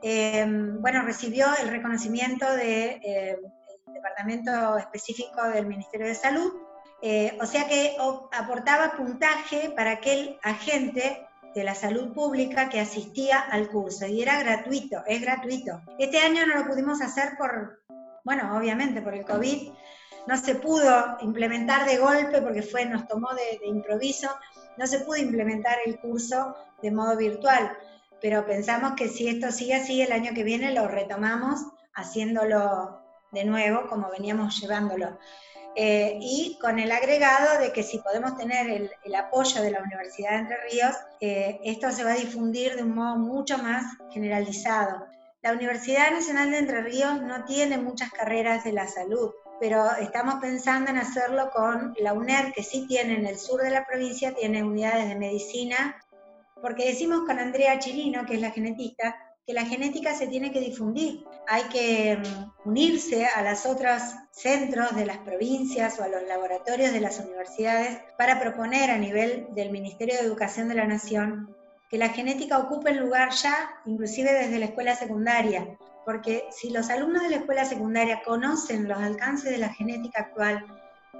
em, 0.00 0.80
bueno, 0.80 1.02
recibió 1.02 1.48
el 1.60 1.68
reconocimiento 1.68 2.50
del 2.52 3.00
de, 3.00 3.38
Departamento 3.88 4.78
Específico 4.78 5.42
del 5.50 5.66
Ministerio 5.66 6.06
de 6.06 6.14
Salud, 6.14 6.50
eh, 7.02 7.36
o 7.42 7.44
sea 7.44 7.68
que 7.68 7.94
aportaba 8.32 8.96
puntaje 8.96 9.70
para 9.76 9.92
aquel 9.92 10.38
agente 10.42 11.26
de 11.54 11.64
la 11.64 11.74
salud 11.74 12.12
pública 12.12 12.68
que 12.68 12.80
asistía 12.80 13.40
al 13.40 13.68
curso 13.68 14.06
y 14.06 14.22
era 14.22 14.38
gratuito, 14.40 15.02
es 15.06 15.20
gratuito. 15.20 15.80
Este 15.98 16.18
año 16.18 16.46
no 16.46 16.56
lo 16.56 16.66
pudimos 16.66 17.00
hacer 17.00 17.36
por, 17.38 17.82
bueno, 18.24 18.56
obviamente 18.56 19.00
por 19.00 19.14
el 19.14 19.24
COVID, 19.24 19.70
no 20.26 20.36
se 20.36 20.56
pudo 20.56 21.16
implementar 21.20 21.86
de 21.86 21.98
golpe 21.98 22.42
porque 22.42 22.62
fue, 22.62 22.86
nos 22.86 23.06
tomó 23.06 23.28
de, 23.34 23.58
de 23.60 23.66
improviso, 23.66 24.28
no 24.76 24.86
se 24.86 25.00
pudo 25.00 25.16
implementar 25.18 25.78
el 25.86 25.98
curso 26.00 26.56
de 26.82 26.90
modo 26.90 27.16
virtual, 27.16 27.76
pero 28.20 28.46
pensamos 28.46 28.94
que 28.94 29.08
si 29.08 29.28
esto 29.28 29.52
sigue 29.52 29.74
así, 29.74 30.02
el 30.02 30.12
año 30.12 30.32
que 30.34 30.44
viene 30.44 30.72
lo 30.72 30.88
retomamos 30.88 31.60
haciéndolo 31.94 33.00
de 33.32 33.44
nuevo 33.44 33.86
como 33.88 34.10
veníamos 34.10 34.60
llevándolo. 34.60 35.18
Eh, 35.76 36.18
y 36.20 36.56
con 36.60 36.78
el 36.78 36.92
agregado 36.92 37.58
de 37.58 37.72
que 37.72 37.82
si 37.82 37.98
podemos 37.98 38.36
tener 38.36 38.90
el, 39.02 39.14
apoyo 39.14 39.60
de 39.60 39.72
la 39.72 39.82
Universidad 39.82 40.30
de 40.30 40.36
Entre 40.36 40.56
Ríos, 40.70 40.94
eh, 41.20 41.60
esto 41.64 41.90
se 41.90 42.04
va 42.04 42.12
a 42.12 42.16
difundir 42.16 42.76
de 42.76 42.82
un 42.82 42.94
modo 42.94 43.16
mucho 43.16 43.58
más 43.58 43.84
generalizado. 44.10 45.06
La 45.42 45.52
Universidad 45.52 46.10
Nacional 46.12 46.50
de 46.50 46.58
Entre 46.58 46.80
Ríos 46.80 47.20
no 47.20 47.44
tiene 47.44 47.78
muchas 47.78 48.10
carreras 48.10 48.64
de 48.64 48.72
la 48.72 48.86
salud, 48.86 49.32
pero 49.60 49.90
estamos 49.96 50.36
pensando 50.36 50.90
en 50.90 50.98
hacerlo 50.98 51.50
con 51.50 51.94
la 51.98 52.12
UNER, 52.12 52.52
que 52.52 52.62
sí 52.62 52.86
tiene 52.86 53.14
en 53.14 53.26
el 53.26 53.38
sur 53.38 53.60
de 53.60 53.70
la 53.70 53.84
provincia, 53.84 54.34
tiene 54.34 54.62
unidades 54.62 55.08
de 55.08 55.16
medicina, 55.16 56.00
porque 56.62 56.86
decimos 56.86 57.24
con 57.26 57.38
Andrea 57.38 57.78
Chirino, 57.78 58.24
que 58.26 58.34
es 58.34 58.40
la 58.40 58.52
genetista, 58.52 59.16
que 59.46 59.52
la 59.52 59.66
genética 59.66 60.14
se 60.14 60.26
tiene 60.26 60.52
que 60.52 60.60
difundir. 60.60 61.24
Hay 61.48 61.64
que 61.64 62.16
mm, 62.16 62.68
unirse 62.68 63.26
a 63.26 63.42
los 63.42 63.66
otros 63.66 64.02
centros 64.30 64.94
de 64.96 65.06
las 65.06 65.18
provincias 65.18 65.98
o 65.98 66.04
a 66.04 66.08
los 66.08 66.22
laboratorios 66.22 66.92
de 66.92 67.00
las 67.00 67.18
universidades 67.20 67.98
para 68.16 68.40
proponer 68.40 68.90
a 68.90 68.98
nivel 68.98 69.46
del 69.54 69.70
Ministerio 69.70 70.14
de 70.14 70.26
Educación 70.26 70.68
de 70.68 70.74
la 70.74 70.86
Nación 70.86 71.54
que 71.90 71.98
la 71.98 72.08
genética 72.08 72.58
ocupe 72.58 72.90
el 72.90 72.98
lugar 72.98 73.30
ya, 73.30 73.70
inclusive 73.84 74.32
desde 74.32 74.58
la 74.58 74.64
escuela 74.64 74.96
secundaria, 74.96 75.78
porque 76.04 76.44
si 76.50 76.70
los 76.70 76.90
alumnos 76.90 77.22
de 77.22 77.30
la 77.30 77.36
escuela 77.36 77.64
secundaria 77.64 78.22
conocen 78.24 78.88
los 78.88 78.98
alcances 78.98 79.50
de 79.50 79.58
la 79.58 79.72
genética 79.72 80.22
actual, 80.22 80.66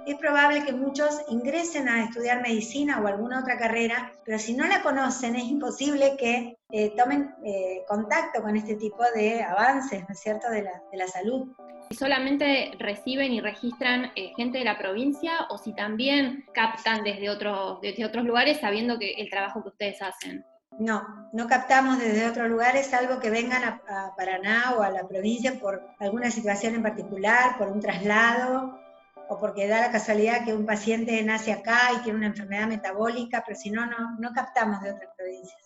es 0.05 0.15
probable 0.15 0.63
que 0.63 0.73
muchos 0.73 1.21
ingresen 1.29 1.89
a 1.89 2.03
estudiar 2.03 2.41
medicina 2.41 3.01
o 3.01 3.07
alguna 3.07 3.39
otra 3.39 3.57
carrera, 3.57 4.11
pero 4.23 4.37
si 4.39 4.53
no 4.53 4.65
la 4.67 4.81
conocen 4.81 5.35
es 5.35 5.45
imposible 5.45 6.15
que 6.17 6.57
eh, 6.69 6.93
tomen 6.95 7.33
eh, 7.43 7.83
contacto 7.87 8.41
con 8.41 8.55
este 8.55 8.75
tipo 8.75 9.03
de 9.15 9.43
avances, 9.43 10.01
¿no 10.01 10.13
es 10.13 10.19
cierto?, 10.19 10.49
de 10.49 10.63
la, 10.63 10.81
de 10.91 10.97
la 10.97 11.07
salud. 11.07 11.47
Si 11.89 11.95
solamente 11.95 12.71
reciben 12.79 13.31
y 13.31 13.41
registran 13.41 14.11
eh, 14.15 14.33
gente 14.35 14.57
de 14.57 14.65
la 14.65 14.77
provincia 14.77 15.31
o 15.49 15.57
si 15.57 15.73
también 15.73 16.45
captan 16.53 17.03
desde, 17.03 17.29
otros 17.29 17.79
desde 17.81 18.05
otros 18.05 18.25
lugares 18.25 18.59
sabiendo 18.59 18.97
que 18.97 19.13
el 19.13 19.29
trabajo 19.29 19.61
que 19.61 19.69
ustedes 19.69 20.01
hacen. 20.01 20.43
No, 20.77 21.29
no 21.31 21.47
captamos 21.47 21.99
desde 21.99 22.27
otros 22.27 22.49
lugares, 22.49 22.87
salvo 22.87 23.19
que 23.19 23.29
vengan 23.29 23.63
a, 23.63 23.81
a 23.87 24.15
Paraná 24.15 24.73
o 24.77 24.81
a 24.81 24.89
la 24.89 25.07
provincia 25.07 25.57
por 25.59 25.81
alguna 25.99 26.31
situación 26.31 26.75
en 26.75 26.83
particular, 26.83 27.57
por 27.57 27.69
un 27.69 27.79
traslado 27.79 28.84
o 29.29 29.37
porque 29.39 29.67
da 29.67 29.81
la 29.81 29.91
casualidad 29.91 30.45
que 30.45 30.53
un 30.53 30.65
paciente 30.65 31.21
nace 31.23 31.51
acá 31.51 31.91
y 31.95 32.03
tiene 32.03 32.17
una 32.17 32.27
enfermedad 32.27 32.67
metabólica, 32.67 33.43
pero 33.45 33.57
si 33.57 33.69
no, 33.69 33.85
no, 33.85 34.31
captamos 34.33 34.81
de 34.81 34.91
otras 34.91 35.11
provincias. 35.17 35.61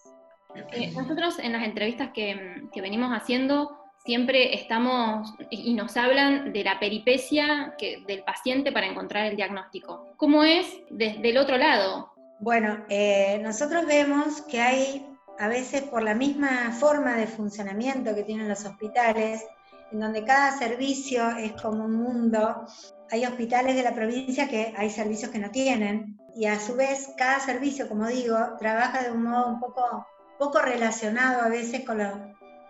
Eh, 0.71 0.91
nosotros 0.95 1.37
en 1.39 1.53
las 1.53 1.63
entrevistas 1.63 2.09
que, 2.13 2.67
venimos 2.75 3.11
haciendo 3.11 3.77
siempre 4.03 4.55
estamos 4.55 5.33
y 5.49 5.73
nos 5.73 5.95
hablan 5.97 6.53
de 6.53 6.63
la 6.63 6.79
peripecia 6.79 7.75
que, 7.77 8.03
del 8.07 8.23
paciente 8.23 8.71
para 8.71 8.87
encontrar 8.87 9.25
el 9.25 9.35
diagnóstico. 9.35 10.07
¿Cómo 10.17 10.43
es 10.43 10.65
desde 10.89 11.29
el 11.29 11.37
otro 11.37 11.57
lado? 11.57 12.11
Bueno, 12.39 12.85
eh, 12.89 13.39
nosotros 13.43 13.85
vemos 13.85 14.41
que 14.43 14.61
hay 14.61 15.05
a 15.39 15.47
veces 15.47 15.83
por 15.83 16.03
la 16.03 16.15
misma 16.15 16.71
forma 16.71 17.15
de 17.15 17.27
funcionamiento 17.27 18.13
que 18.15 18.23
tienen 18.23 18.49
los 18.49 18.65
hospitales, 18.65 19.45
en 19.91 19.99
donde 19.99 20.23
cada 20.23 20.51
servicio 20.57 21.29
es 21.37 21.53
como 21.53 21.85
un 21.85 21.93
mundo, 21.93 22.65
hay 23.11 23.25
hospitales 23.25 23.75
de 23.75 23.83
la 23.83 23.95
provincia 23.95 24.47
que 24.47 24.73
hay 24.77 24.89
servicios 24.89 25.31
que 25.31 25.39
no 25.39 25.51
tienen 25.51 26.17
y 26.35 26.45
a 26.45 26.59
su 26.59 26.75
vez 26.75 27.09
cada 27.17 27.39
servicio, 27.39 27.87
como 27.87 28.07
digo, 28.07 28.37
trabaja 28.59 29.03
de 29.03 29.11
un 29.11 29.23
modo 29.23 29.47
un 29.47 29.59
poco, 29.59 30.05
poco 30.37 30.59
relacionado 30.59 31.41
a 31.41 31.49
veces 31.49 31.85
con 31.85 31.97
los, 31.97 32.13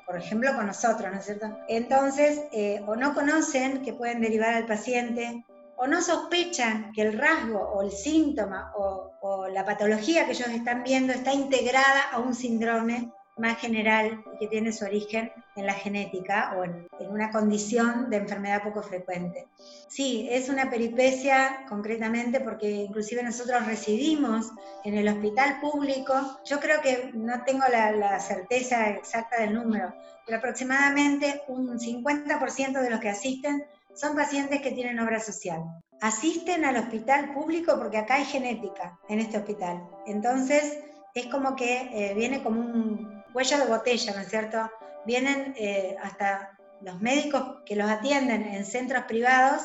por 0.05 0.17
ejemplo, 0.17 0.55
con 0.55 0.67
nosotros, 0.67 1.11
¿no 1.11 1.19
es 1.19 1.25
cierto? 1.25 1.57
Entonces, 1.67 2.41
eh, 2.51 2.81
o 2.87 2.95
no 2.95 3.13
conocen 3.13 3.83
que 3.83 3.93
pueden 3.93 4.21
derivar 4.21 4.53
al 4.53 4.65
paciente, 4.65 5.45
o 5.75 5.87
no 5.87 6.01
sospechan 6.01 6.91
que 6.93 7.03
el 7.03 7.17
rasgo 7.17 7.59
o 7.59 7.83
el 7.83 7.91
síntoma 7.91 8.73
o, 8.75 9.11
o 9.21 9.47
la 9.47 9.63
patología 9.63 10.25
que 10.25 10.31
ellos 10.31 10.49
están 10.49 10.83
viendo 10.83 11.13
está 11.13 11.33
integrada 11.33 12.09
a 12.11 12.19
un 12.19 12.35
síndrome 12.35 13.11
más 13.39 13.57
general 13.59 14.23
que 14.39 14.47
tiene 14.47 14.71
su 14.71 14.85
origen 14.85 15.31
en 15.55 15.65
la 15.65 15.73
genética 15.73 16.55
o 16.57 16.63
en, 16.63 16.87
una 17.09 17.31
condición 17.31 18.09
de 18.09 18.17
enfermedad 18.17 18.63
poco 18.63 18.83
frecuente. 18.83 19.47
Sí, 19.87 20.27
es 20.29 20.49
una 20.49 20.69
peripecia 20.69 21.65
concretamente 21.67 22.39
porque 22.41 22.69
inclusive 22.69 23.23
nosotros 23.23 23.65
residimos 23.65 24.51
en 24.83 24.95
el 24.95 25.07
hospital 25.07 25.59
público, 25.59 26.39
yo 26.45 26.59
creo 26.59 26.81
que 26.81 27.11
no 27.13 27.43
tengo 27.43 27.63
la, 27.71 27.91
la 27.91 28.19
certeza 28.19 28.89
exacta 28.89 29.41
del 29.41 29.53
número, 29.53 29.93
pero 30.25 30.37
aproximadamente 30.37 31.41
un 31.47 31.79
50% 31.79 32.81
de 32.81 32.89
los 32.89 32.99
que 32.99 33.09
asisten 33.09 33.65
son 33.95 34.15
pacientes 34.15 34.61
que 34.61 34.71
tienen 34.71 34.99
obra 34.99 35.19
social. 35.19 35.63
Asisten 36.01 36.63
al 36.63 36.77
hospital 36.77 37.33
público 37.33 37.77
porque 37.77 37.97
acá 37.97 38.15
hay 38.15 38.25
genética 38.25 38.97
en 39.09 39.19
este 39.19 39.37
hospital. 39.37 39.83
Entonces, 40.05 40.79
es 41.13 41.25
como 41.27 41.55
que 41.55 41.89
eh, 41.91 42.13
viene 42.13 42.41
como 42.43 42.61
un, 42.61 43.18
huella 43.33 43.59
de 43.59 43.65
botella, 43.65 44.13
¿no 44.13 44.21
es 44.21 44.29
cierto? 44.29 44.69
Vienen 45.05 45.53
eh, 45.57 45.95
hasta 46.01 46.57
los 46.81 47.01
médicos 47.01 47.61
que 47.65 47.75
los 47.75 47.89
atienden 47.89 48.43
en 48.43 48.65
centros 48.65 49.03
privados 49.03 49.63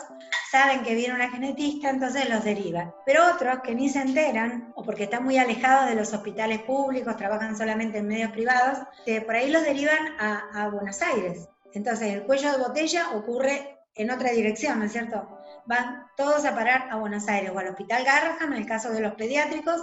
saben 0.50 0.82
que 0.82 0.94
viene 0.94 1.14
una 1.14 1.30
genetista, 1.30 1.90
entonces 1.90 2.28
los 2.28 2.44
derivan. 2.44 2.92
Pero 3.04 3.22
otros 3.34 3.60
que 3.62 3.74
ni 3.74 3.88
se 3.88 4.00
enteran, 4.00 4.72
o 4.76 4.84
porque 4.84 5.04
están 5.04 5.24
muy 5.24 5.38
alejados 5.38 5.88
de 5.88 5.96
los 5.96 6.12
hospitales 6.12 6.60
públicos, 6.62 7.16
trabajan 7.16 7.56
solamente 7.56 7.98
en 7.98 8.06
medios 8.06 8.30
privados, 8.30 8.78
eh, 9.06 9.20
por 9.20 9.34
ahí 9.34 9.50
los 9.50 9.64
derivan 9.64 10.14
a, 10.18 10.44
a 10.54 10.68
Buenos 10.70 11.02
Aires. 11.02 11.48
Entonces 11.72 12.12
el 12.12 12.22
cuello 12.24 12.52
de 12.52 12.58
botella 12.58 13.10
ocurre 13.16 13.78
en 13.96 14.10
otra 14.10 14.30
dirección, 14.30 14.78
¿no 14.78 14.84
es 14.84 14.92
cierto? 14.92 15.33
Van 15.66 16.06
todos 16.16 16.44
a 16.44 16.54
parar 16.54 16.88
a 16.90 16.96
Buenos 16.96 17.28
Aires 17.28 17.50
o 17.54 17.58
al 17.58 17.68
Hospital 17.68 18.04
Garrahan, 18.04 18.52
en 18.52 18.58
el 18.60 18.66
caso 18.66 18.90
de 18.90 19.00
los 19.00 19.14
pediátricos, 19.14 19.80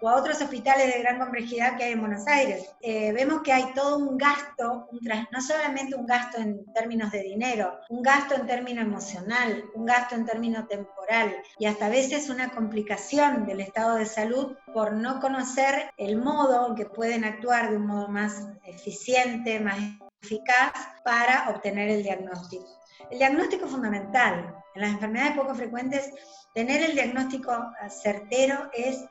o 0.00 0.08
a 0.08 0.16
otros 0.16 0.40
hospitales 0.40 0.92
de 0.92 1.00
gran 1.00 1.18
complejidad 1.18 1.76
que 1.76 1.84
hay 1.84 1.92
en 1.92 2.00
Buenos 2.00 2.26
Aires. 2.26 2.70
Eh, 2.80 3.12
vemos 3.12 3.42
que 3.42 3.52
hay 3.52 3.72
todo 3.74 3.98
un 3.98 4.16
gasto, 4.16 4.88
no 5.30 5.40
solamente 5.42 5.94
un 5.94 6.06
gasto 6.06 6.38
en 6.38 6.64
términos 6.72 7.10
de 7.10 7.22
dinero, 7.22 7.78
un 7.90 8.02
gasto 8.02 8.34
en 8.34 8.46
términos 8.46 8.84
emocional, 8.84 9.64
un 9.74 9.84
gasto 9.84 10.14
en 10.14 10.24
términos 10.24 10.66
temporal 10.68 11.36
y 11.58 11.66
hasta 11.66 11.86
a 11.86 11.90
veces 11.90 12.30
una 12.30 12.50
complicación 12.50 13.44
del 13.46 13.60
estado 13.60 13.96
de 13.96 14.06
salud 14.06 14.56
por 14.72 14.92
no 14.92 15.20
conocer 15.20 15.90
el 15.98 16.16
modo 16.16 16.68
en 16.68 16.74
que 16.74 16.86
pueden 16.86 17.24
actuar 17.24 17.70
de 17.70 17.76
un 17.76 17.86
modo 17.86 18.08
más 18.08 18.48
eficiente, 18.64 19.60
más 19.60 19.78
eficaz 20.22 20.72
para 21.04 21.50
obtener 21.50 21.90
el 21.90 22.02
diagnóstico. 22.02 22.66
El 23.10 23.18
diagnóstico 23.18 23.64
es 23.66 23.70
fundamental. 23.70 24.59
En 24.74 24.82
las 24.82 24.92
enfermedades 24.92 25.36
poco 25.36 25.54
frecuentes, 25.54 26.10
tener 26.54 26.82
el 26.82 26.94
diagnóstico 26.94 27.52
certero 27.88 28.70
es 28.72 29.04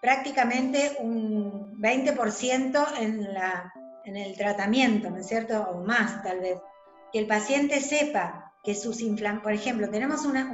prácticamente 0.00 0.96
un 1.00 1.80
20% 1.80 2.86
en, 4.04 4.16
el 4.16 4.36
tratamiento, 4.36 5.10
¿no 5.10 5.18
es 5.18 5.26
cierto? 5.26 5.62
O 5.62 5.84
más 5.84 6.22
tal 6.22 6.40
vez. 6.40 6.58
Que 7.12 7.18
el 7.20 7.26
paciente 7.26 7.80
sepa 7.80 8.52
que 8.62 8.74
sus 8.74 9.00
inflamaciones, 9.00 9.42
por 9.42 9.52
ejemplo, 9.52 9.90
tenemos 9.90 10.24
una, 10.24 10.50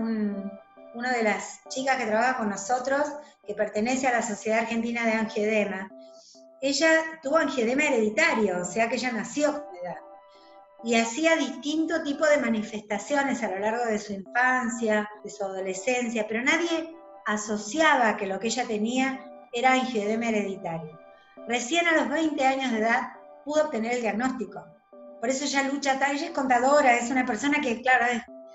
una 0.95 1.13
de 1.13 1.23
las 1.23 1.61
chicas 1.69 1.97
que 1.97 2.07
trabaja 2.07 2.39
con 2.39 2.51
nosotros, 2.51 3.13
que 3.47 3.55
pertenece 3.55 4.07
a 4.07 4.13
la 4.13 4.23
Sociedad 4.23 4.61
Argentina 4.61 5.05
de 5.05 5.13
Angiodema, 5.13 5.91
ella 6.63 7.19
tuvo 7.21 7.39
angiodema 7.39 7.83
hereditario, 7.83 8.63
o 8.63 8.65
sea 8.65 8.89
que 8.89 8.95
ella 8.95 9.11
nació. 9.11 9.67
Y 10.85 10.97
hacía 10.97 11.37
distinto 11.37 12.03
tipo 12.03 12.27
de 12.27 12.39
manifestaciones 12.39 13.43
a 13.43 13.51
lo 13.51 13.59
largo 13.59 13.85
de 13.85 13.99
su 13.99 14.13
infancia, 14.13 15.09
de 15.23 15.31
su 15.31 15.45
adolescencia, 15.45 16.27
pero 16.27 16.43
nadie 16.43 16.95
asociaba 17.25 18.17
que 18.17 18.27
lo 18.27 18.41
que 18.41 18.49
ella 18.49 18.67
tenía 18.67 19.21
era 19.53 19.73
angiodema 19.73 20.29
hereditario. 20.29 20.99
Recién 21.47 21.87
a 21.87 21.97
los 21.97 22.09
20 22.09 22.45
años 22.45 22.73
de 22.73 22.79
edad 22.79 23.13
pudo 23.45 23.65
obtener 23.65 23.93
el 23.93 24.01
diagnóstico. 24.01 24.65
Por 25.21 25.29
eso 25.29 25.45
ella 25.45 25.63
lucha, 25.63 25.95
ella 26.11 26.27
es 26.27 26.31
contadora, 26.33 26.97
es 26.97 27.11
una 27.11 27.25
persona 27.25 27.61
que, 27.61 27.81
claro, 27.81 28.07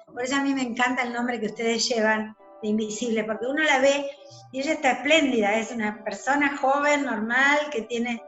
por 0.08 0.24
eso 0.24 0.36
a 0.36 0.42
mí 0.42 0.54
me 0.54 0.64
encanta 0.64 1.04
el 1.04 1.14
nombre 1.14 1.40
que 1.40 1.46
ustedes 1.48 1.88
llevan 1.88 2.36
de 2.62 2.70
Invisible, 2.70 3.24
porque 3.24 3.46
uno 3.46 3.64
la 3.64 3.80
ve 3.80 4.10
y 4.52 4.60
ella 4.60 4.74
está 4.74 4.92
espléndida, 4.92 5.56
es 5.56 5.72
una 5.72 6.04
persona 6.04 6.58
joven, 6.58 7.06
normal, 7.06 7.70
que 7.72 7.84
tiene, 7.84 8.22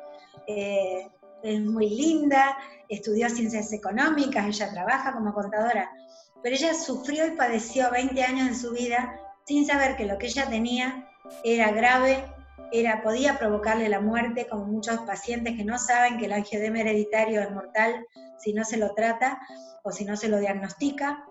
eh, 0.48 1.10
es 1.44 1.62
muy 1.62 1.90
linda, 1.90 2.58
estudió 2.88 3.30
ciencias 3.30 3.72
económicas, 3.74 4.48
ella 4.48 4.72
trabaja 4.72 5.14
como 5.14 5.34
contadora, 5.34 5.92
pero 6.42 6.56
ella 6.56 6.74
sufrió 6.74 7.26
y 7.28 7.32
padeció 7.32 7.90
20 7.92 8.24
años 8.24 8.48
en 8.48 8.56
su 8.56 8.72
vida 8.72 9.20
sin 9.46 9.66
saber 9.66 9.96
que 9.96 10.06
lo 10.06 10.18
que 10.18 10.28
ella 10.28 10.50
tenía 10.50 11.08
era 11.44 11.72
grave 11.72 12.24
era, 12.72 13.02
podía 13.02 13.38
provocarle 13.38 13.90
la 13.90 14.00
muerte, 14.00 14.48
como 14.48 14.66
muchos 14.66 15.00
pacientes 15.00 15.56
que 15.56 15.64
no 15.64 15.80
saben 15.80 16.18
que 16.18 16.26
el 16.26 16.34
angiodema 16.34 16.82
hereditario 16.82 17.42
es 17.42 17.52
mortal 17.52 18.06
si 18.38 18.54
no 18.54 18.64
se 18.64 18.78
lo 18.78 18.94
trata 18.94 19.40
o 19.84 19.92
si 19.92 20.06
no 20.06 20.16
se 20.16 20.30
lo 20.30 20.40
diagnostica. 20.40 21.26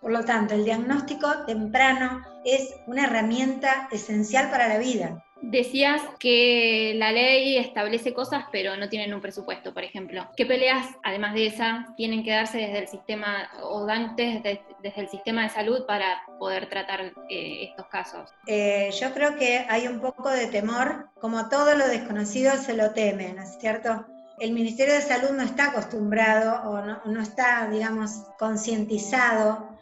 Por 0.00 0.12
lo 0.12 0.24
tanto, 0.24 0.54
el 0.54 0.64
diagnóstico 0.64 1.44
temprano 1.46 2.22
es 2.44 2.74
una 2.86 3.04
herramienta 3.04 3.88
esencial 3.90 4.50
para 4.50 4.68
la 4.68 4.78
vida. 4.78 5.24
Decías 5.48 6.02
que 6.18 6.94
la 6.96 7.12
ley 7.12 7.56
establece 7.56 8.12
cosas, 8.12 8.46
pero 8.50 8.76
no 8.76 8.88
tienen 8.88 9.14
un 9.14 9.20
presupuesto, 9.20 9.72
por 9.72 9.84
ejemplo. 9.84 10.28
¿Qué 10.36 10.44
peleas, 10.44 10.88
además 11.04 11.34
de 11.34 11.46
esa, 11.46 11.94
tienen 11.96 12.24
que 12.24 12.32
darse 12.32 12.58
desde 12.58 12.80
el 12.80 12.88
sistema 12.88 13.48
o 13.62 13.86
dan 13.86 14.16
desde, 14.16 14.60
el 14.82 15.08
sistema 15.08 15.44
de 15.44 15.50
salud 15.50 15.86
para 15.86 16.22
poder 16.40 16.68
tratar 16.68 17.12
eh, 17.30 17.68
estos 17.70 17.86
casos? 17.86 18.28
Eh, 18.48 18.90
yo 19.00 19.14
creo 19.14 19.36
que 19.36 19.64
hay 19.68 19.86
un 19.86 20.00
poco 20.00 20.30
de 20.30 20.48
temor, 20.48 21.10
como 21.20 21.48
todo 21.48 21.76
lo 21.76 21.86
desconocido 21.86 22.56
se 22.56 22.74
lo 22.74 22.90
temen, 22.90 23.36
¿no 23.36 23.42
es 23.42 23.56
cierto? 23.60 24.04
El 24.40 24.52
Ministerio 24.52 24.94
de 24.94 25.00
Salud 25.00 25.30
no 25.30 25.44
está 25.44 25.66
acostumbrado 25.66 26.68
o 26.68 26.82
no, 26.82 27.00
no 27.04 27.22
está, 27.22 27.68
digamos, 27.70 28.24
concientizado 28.36 29.75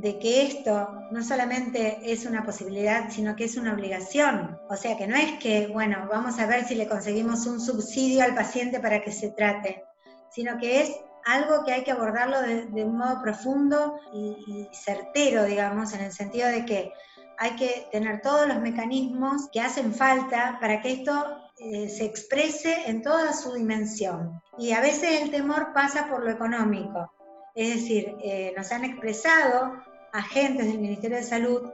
de 0.00 0.18
que 0.18 0.46
esto 0.46 0.88
no 1.10 1.22
solamente 1.22 1.98
es 2.02 2.24
una 2.24 2.42
posibilidad, 2.42 3.10
sino 3.10 3.36
que 3.36 3.44
es 3.44 3.56
una 3.56 3.74
obligación. 3.74 4.58
O 4.68 4.76
sea, 4.76 4.96
que 4.96 5.06
no 5.06 5.14
es 5.14 5.38
que, 5.38 5.66
bueno, 5.66 6.08
vamos 6.10 6.38
a 6.38 6.46
ver 6.46 6.64
si 6.64 6.74
le 6.74 6.88
conseguimos 6.88 7.46
un 7.46 7.60
subsidio 7.60 8.24
al 8.24 8.34
paciente 8.34 8.80
para 8.80 9.02
que 9.02 9.12
se 9.12 9.30
trate, 9.30 9.84
sino 10.30 10.58
que 10.58 10.80
es 10.80 10.92
algo 11.26 11.64
que 11.64 11.72
hay 11.72 11.84
que 11.84 11.90
abordarlo 11.90 12.40
de, 12.40 12.84
un 12.84 12.96
modo 12.96 13.20
profundo 13.20 14.00
y, 14.14 14.68
certero, 14.72 15.44
digamos, 15.44 15.92
en 15.92 16.00
el 16.00 16.12
sentido 16.12 16.48
de 16.48 16.64
que 16.64 16.92
hay 17.36 17.56
que 17.56 17.86
tener 17.92 18.22
todos 18.22 18.48
los 18.48 18.58
mecanismos 18.58 19.50
que 19.52 19.60
hacen 19.60 19.94
falta 19.94 20.56
para 20.60 20.80
que 20.80 20.92
esto 20.92 21.36
eh, 21.58 21.90
se 21.90 22.06
exprese 22.06 22.84
en 22.86 23.02
toda 23.02 23.34
su 23.34 23.52
dimensión. 23.52 24.40
Y 24.56 24.72
a 24.72 24.80
veces 24.80 25.20
el 25.20 25.30
temor 25.30 25.74
pasa 25.74 26.08
por 26.08 26.24
lo 26.24 26.30
económico. 26.30 27.12
Es 27.54 27.74
decir, 27.74 28.14
eh, 28.22 28.54
nos 28.56 28.70
han 28.72 28.84
expresado 28.84 29.82
agentes 30.12 30.66
del 30.66 30.78
Ministerio 30.78 31.18
de 31.18 31.22
Salud 31.22 31.70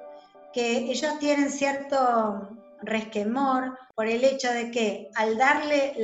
que 0.52 0.78
ellos 0.78 1.18
tienen 1.18 1.50
cierto 1.50 2.48
resquemor 2.82 3.78
por 3.94 4.06
el 4.06 4.24
hecho 4.24 4.50
de 4.52 4.70
que 4.70 5.10
al 5.14 5.36
darle 5.36 5.94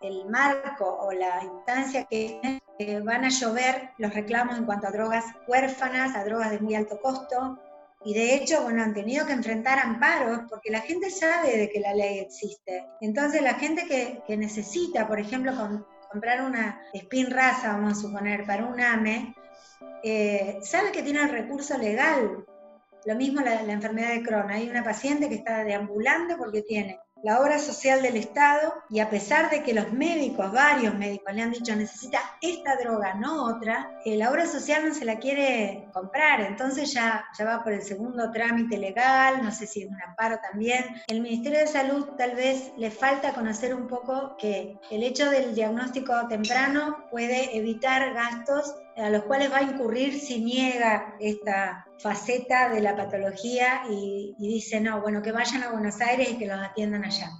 el 0.00 0.24
marco 0.28 0.86
o 0.86 1.12
la 1.12 1.42
instancia 1.42 2.04
que 2.04 2.40
van 3.04 3.24
a 3.24 3.28
llover 3.28 3.90
los 3.98 4.14
reclamos 4.14 4.58
en 4.58 4.64
cuanto 4.64 4.86
a 4.86 4.90
drogas 4.90 5.24
huérfanas, 5.46 6.16
a 6.16 6.24
drogas 6.24 6.50
de 6.50 6.60
muy 6.60 6.74
alto 6.74 7.00
costo, 7.00 7.58
y 8.04 8.14
de 8.14 8.34
hecho, 8.34 8.62
bueno, 8.62 8.82
han 8.82 8.94
tenido 8.94 9.26
que 9.26 9.32
enfrentar 9.32 9.78
amparos 9.78 10.40
porque 10.50 10.70
la 10.70 10.80
gente 10.80 11.08
sabe 11.10 11.56
de 11.56 11.70
que 11.70 11.78
la 11.78 11.94
ley 11.94 12.18
existe. 12.18 12.84
Entonces, 13.00 13.42
la 13.42 13.54
gente 13.54 13.86
que, 13.86 14.22
que 14.26 14.36
necesita, 14.36 15.06
por 15.06 15.20
ejemplo, 15.20 15.52
comprar 16.10 16.42
una 16.42 16.82
spin 16.94 17.30
raza, 17.30 17.74
vamos 17.74 17.92
a 17.92 18.00
suponer, 18.02 18.44
para 18.44 18.64
un 18.66 18.80
AME, 18.80 19.34
eh, 20.02 20.58
sabe 20.62 20.92
que 20.92 21.02
tiene 21.02 21.22
el 21.22 21.28
recurso 21.28 21.78
legal. 21.78 22.44
Lo 23.04 23.14
mismo 23.16 23.40
la, 23.40 23.62
enfermedad 23.62 24.10
de 24.10 24.22
Crohn. 24.22 24.50
Hay 24.50 24.68
una 24.68 24.84
paciente 24.84 25.28
que 25.28 25.36
está 25.36 25.64
deambulando 25.64 26.36
porque 26.36 26.62
tiene 26.62 27.00
la 27.22 27.40
obra 27.40 27.58
social 27.58 28.02
del 28.02 28.16
Estado 28.16 28.74
y 28.90 28.98
a 28.98 29.08
pesar 29.08 29.48
de 29.48 29.62
que 29.62 29.74
los 29.74 29.92
médicos, 29.92 30.50
varios 30.52 30.94
médicos 30.94 31.32
le 31.32 31.42
han 31.42 31.52
dicho 31.52 31.74
necesita 31.76 32.18
esta 32.40 32.76
droga, 32.76 33.14
no 33.14 33.44
otra, 33.44 34.00
eh, 34.04 34.16
la 34.16 34.30
obra 34.30 34.46
social 34.46 34.88
no 34.88 34.92
se 34.92 35.04
la 35.04 35.18
quiere 35.18 35.88
comprar, 35.92 36.40
entonces 36.40 36.92
ya, 36.92 37.24
ya 37.38 37.44
va 37.44 37.62
por 37.62 37.72
el 37.72 37.82
segundo 37.82 38.30
trámite 38.32 38.76
legal, 38.76 39.42
no 39.42 39.52
sé 39.52 39.68
si 39.68 39.82
es 39.82 39.88
un 39.88 40.02
amparo 40.02 40.38
también. 40.50 40.84
El 41.06 41.20
Ministerio 41.20 41.60
de 41.60 41.68
Salud 41.68 42.08
tal 42.18 42.34
vez 42.34 42.72
le 42.76 42.90
falta 42.90 43.32
conocer 43.32 43.72
un 43.72 43.86
poco 43.86 44.36
que 44.36 44.78
el 44.90 45.04
hecho 45.04 45.30
del 45.30 45.54
diagnóstico 45.54 46.26
temprano 46.28 47.04
puede 47.10 47.56
evitar 47.56 48.12
gastos 48.14 48.74
a 48.96 49.10
los 49.10 49.22
cuales 49.24 49.50
va 49.50 49.58
a 49.58 49.62
incurrir 49.62 50.18
si 50.18 50.40
niega 50.40 51.16
esta 51.20 51.86
faceta 51.98 52.68
de 52.68 52.80
la 52.80 52.96
patología 52.96 53.82
y, 53.88 54.34
dice, 54.38 54.80
no, 54.80 55.00
bueno, 55.00 55.22
que 55.22 55.32
vayan 55.32 55.62
a 55.62 55.70
Buenos 55.70 56.00
Aires 56.00 56.30
y 56.30 56.38
que 56.38 56.46
los 56.46 56.58
atiendan 56.58 57.04
allá. 57.04 57.30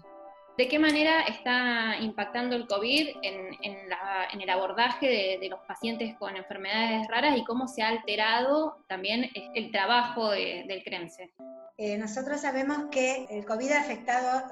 ¿De 0.58 0.68
qué 0.68 0.78
manera 0.78 1.22
está 1.22 1.96
impactando 2.00 2.54
el 2.54 2.66
COVID 2.66 3.08
en, 3.22 4.40
el 4.40 4.50
abordaje 4.50 5.38
de, 5.40 5.48
los 5.48 5.60
pacientes 5.60 6.14
con 6.18 6.36
enfermedades 6.36 7.08
raras 7.08 7.38
y 7.38 7.44
cómo 7.44 7.66
se 7.68 7.82
ha 7.82 7.88
alterado 7.88 8.76
también 8.86 9.30
el 9.54 9.70
trabajo 9.70 10.30
del 10.30 10.82
CREMSE? 10.84 11.32
Eh, 11.78 11.96
nosotros 11.96 12.42
sabemos 12.42 12.90
que 12.90 13.26
el 13.30 13.46
COVID 13.46 13.72
ha 13.72 13.80
afectado 13.80 14.44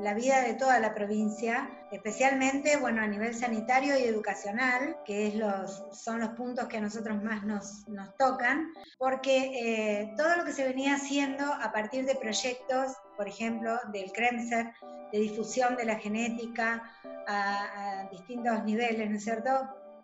la 0.00 0.14
vida 0.14 0.40
de 0.40 0.54
toda 0.54 0.80
la 0.80 0.94
provincia, 0.94 1.68
especialmente 1.92 2.78
bueno, 2.78 3.02
a 3.02 3.06
nivel 3.06 3.34
sanitario 3.34 3.98
y 3.98 4.04
educacional, 4.04 4.96
que 5.04 5.28
es 5.28 5.34
los, 5.34 5.84
son 5.92 6.20
los 6.20 6.30
puntos 6.30 6.66
que 6.66 6.78
a 6.78 6.80
nosotros 6.80 7.22
más 7.22 7.44
nos, 7.44 7.86
nos 7.86 8.16
tocan, 8.16 8.72
porque 8.98 9.52
eh, 9.54 10.14
todo 10.16 10.36
lo 10.36 10.44
que 10.44 10.52
se 10.52 10.64
venía 10.64 10.94
haciendo 10.94 11.44
a 11.44 11.70
partir 11.70 12.06
de 12.06 12.14
proyectos, 12.14 12.94
por 13.16 13.28
ejemplo, 13.28 13.78
del 13.92 14.12
CREMSER, 14.12 14.72
de 15.12 15.18
difusión 15.18 15.76
de 15.76 15.84
la 15.84 15.96
genética 15.96 16.82
a, 17.26 18.08
distintos 18.10 18.64
niveles, 18.64 19.10
¿no 19.10 19.16
es 19.16 19.24
cierto? 19.24 19.50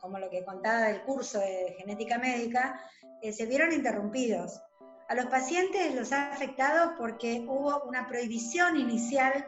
Como 0.00 0.18
lo 0.18 0.30
que 0.30 0.44
contaba 0.44 0.82
del 0.82 1.02
curso 1.02 1.38
de 1.38 1.74
genética 1.78 2.18
médica, 2.18 2.80
eh, 3.22 3.32
se 3.32 3.46
vieron 3.46 3.72
interrumpidos 3.72 4.60
a 5.10 5.14
los 5.16 5.26
pacientes 5.26 5.92
los 5.96 6.12
ha 6.12 6.30
afectado 6.30 6.94
porque 6.96 7.44
hubo 7.48 7.82
una 7.82 8.06
prohibición 8.06 8.76
inicial 8.76 9.44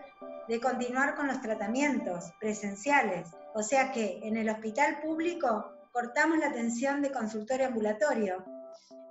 de 0.49 0.61
continuar 0.61 1.15
con 1.15 1.29
los 1.29 1.41
tratamientos 1.41 2.33
presenciales. 2.41 3.29
O 3.55 3.63
sea 3.63 3.93
que 3.93 4.19
en 4.25 4.37
el 4.37 4.49
hospital 4.49 4.99
público 5.01 5.73
cortamos 5.93 6.39
la 6.39 6.49
atención 6.49 7.01
de 7.01 7.13
consultorio 7.13 7.69
ambulatorio. 7.69 8.45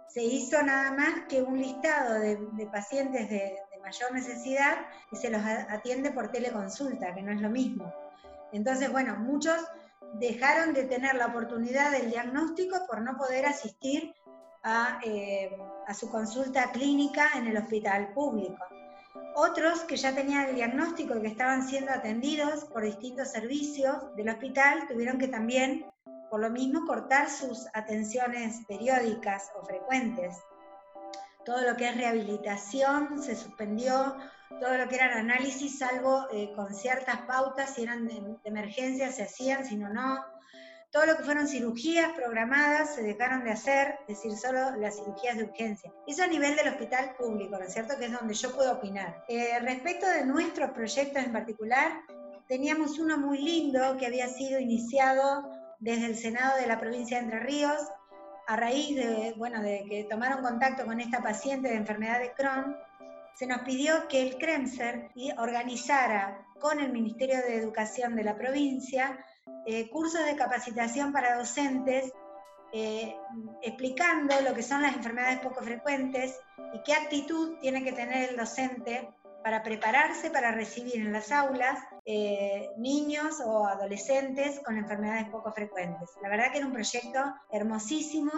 Se 0.09 0.21
hizo 0.23 0.61
nada 0.61 0.91
más 0.91 1.21
que 1.29 1.41
un 1.41 1.57
listado 1.57 2.19
de, 2.19 2.67
pacientes 2.69 3.29
de, 3.29 3.55
de 3.70 3.70
mayor 3.81 4.13
necesidad 4.13 4.77
y 5.11 5.15
se 5.15 5.29
los 5.29 5.41
atiende 5.43 6.11
por 6.11 6.31
teleconsulta, 6.31 7.13
que 7.13 7.21
no 7.21 7.31
es 7.31 7.41
lo 7.41 7.49
mismo. 7.49 7.93
Entonces, 8.51 8.91
bueno, 8.91 9.15
muchos 9.17 9.57
dejaron 10.13 10.73
de 10.73 10.83
tener 10.83 11.15
la 11.15 11.27
oportunidad 11.27 11.91
del 11.91 12.09
diagnóstico 12.09 12.85
por 12.87 13.01
no 13.01 13.17
poder 13.17 13.45
asistir 13.45 14.13
eh, 15.03 15.57
a, 15.87 15.93
su 15.93 16.09
consulta 16.11 16.71
clínica 16.71 17.31
en 17.35 17.47
el 17.47 17.57
hospital 17.57 18.13
público. 18.13 18.63
Otros 19.35 19.81
que 19.81 19.95
ya 19.95 20.13
tenían 20.13 20.49
el 20.49 20.55
diagnóstico 20.55 21.15
y 21.17 21.21
que 21.21 21.27
estaban 21.27 21.67
siendo 21.67 21.91
atendidos 21.91 22.65
por 22.65 22.83
distintos 22.83 23.29
servicios 23.29 24.15
del 24.15 24.29
hospital 24.29 24.87
tuvieron 24.87 25.17
que 25.17 25.29
también, 25.29 25.85
por 26.29 26.41
lo 26.41 26.49
mismo, 26.49 26.85
cortar 26.85 27.29
sus 27.29 27.67
atenciones 27.73 28.61
periódicas 28.67 29.49
o 29.59 29.65
frecuentes. 29.65 30.37
Todo 31.45 31.61
lo 31.61 31.75
que 31.75 31.89
es 31.89 31.97
rehabilitación 31.97 33.21
se 33.21 33.35
suspendió, 33.35 34.15
todo 34.59 34.77
lo 34.77 34.87
que 34.87 34.95
eran 34.95 35.17
análisis, 35.17 35.79
salvo 35.79 36.27
eh, 36.31 36.51
con 36.55 36.73
ciertas 36.73 37.21
pautas, 37.21 37.73
si 37.75 37.83
eran 37.83 38.07
de, 38.07 38.37
emergencia 38.43 39.11
se 39.11 39.23
hacían, 39.23 39.65
si 39.65 39.75
no, 39.75 39.89
no 39.89 40.23
todo 40.91 41.05
lo 41.05 41.15
que 41.15 41.23
fueron 41.23 41.47
cirugías 41.47 42.11
programadas 42.13 42.95
se 42.95 43.01
dejaron 43.01 43.45
de 43.45 43.51
hacer, 43.51 43.95
es 44.07 44.17
decir, 44.17 44.37
solo 44.37 44.75
las 44.75 44.97
cirugías 44.97 45.37
de 45.37 45.45
urgencia. 45.45 45.91
Eso 46.05 46.23
a 46.23 46.27
nivel 46.27 46.55
del 46.57 46.67
hospital 46.67 47.15
público, 47.17 47.57
¿no 47.57 47.63
es 47.63 47.73
cierto? 47.73 47.97
Que 47.97 48.05
es 48.05 48.11
donde 48.11 48.33
yo 48.33 48.53
puedo 48.53 48.73
opinar. 48.73 49.23
Eh, 49.29 49.57
respecto 49.61 50.05
de 50.05 50.25
nuestros 50.25 50.71
proyectos 50.71 51.23
en 51.23 51.31
particular, 51.31 52.01
teníamos 52.47 52.99
uno 52.99 53.17
muy 53.17 53.37
lindo 53.37 53.95
que 53.97 54.05
había 54.05 54.27
sido 54.27 54.59
iniciado 54.59 55.49
desde 55.79 56.07
el 56.07 56.17
Senado 56.17 56.57
de 56.57 56.67
la 56.67 56.79
provincia 56.79 57.17
de 57.17 57.23
Entre 57.23 57.39
Ríos, 57.39 57.79
a 58.51 58.57
raíz 58.57 58.97
de, 58.97 59.33
bueno, 59.37 59.61
de 59.61 59.85
que 59.87 60.03
tomaron 60.03 60.41
contacto 60.41 60.85
con 60.85 60.99
esta 60.99 61.23
paciente 61.23 61.69
de 61.69 61.75
enfermedad 61.75 62.19
de 62.19 62.33
Crohn, 62.33 62.75
se 63.33 63.47
nos 63.47 63.61
pidió 63.61 64.09
que 64.09 64.21
el 64.23 64.37
CREMSER 64.37 65.09
organizara 65.37 66.45
con 66.59 66.81
el 66.81 66.91
Ministerio 66.91 67.37
de 67.37 67.55
Educación 67.55 68.13
de 68.17 68.25
la 68.25 68.35
provincia 68.35 69.23
eh, 69.65 69.89
cursos 69.89 70.25
de 70.25 70.35
capacitación 70.35 71.13
para 71.13 71.37
docentes 71.37 72.11
eh, 72.73 73.15
explicando 73.61 74.35
lo 74.41 74.53
que 74.53 74.63
son 74.63 74.81
las 74.81 74.97
enfermedades 74.97 75.39
poco 75.39 75.61
frecuentes 75.61 76.37
y 76.73 76.83
qué 76.83 76.93
actitud 76.93 77.57
tiene 77.61 77.85
que 77.85 77.93
tener 77.93 78.31
el 78.31 78.35
docente 78.35 79.13
para 79.43 79.63
prepararse 79.63 80.29
para 80.29 80.51
recibir 80.51 80.95
en 80.97 81.11
las 81.11 81.31
aulas 81.31 81.79
eh, 82.05 82.69
niños 82.77 83.39
o 83.45 83.65
adolescentes 83.65 84.59
con 84.65 84.77
enfermedades 84.77 85.29
poco 85.29 85.51
frecuentes. 85.51 86.09
La 86.21 86.29
verdad 86.29 86.51
que 86.51 86.57
era 86.57 86.67
un 86.67 86.73
proyecto 86.73 87.19
hermosísimo. 87.51 88.31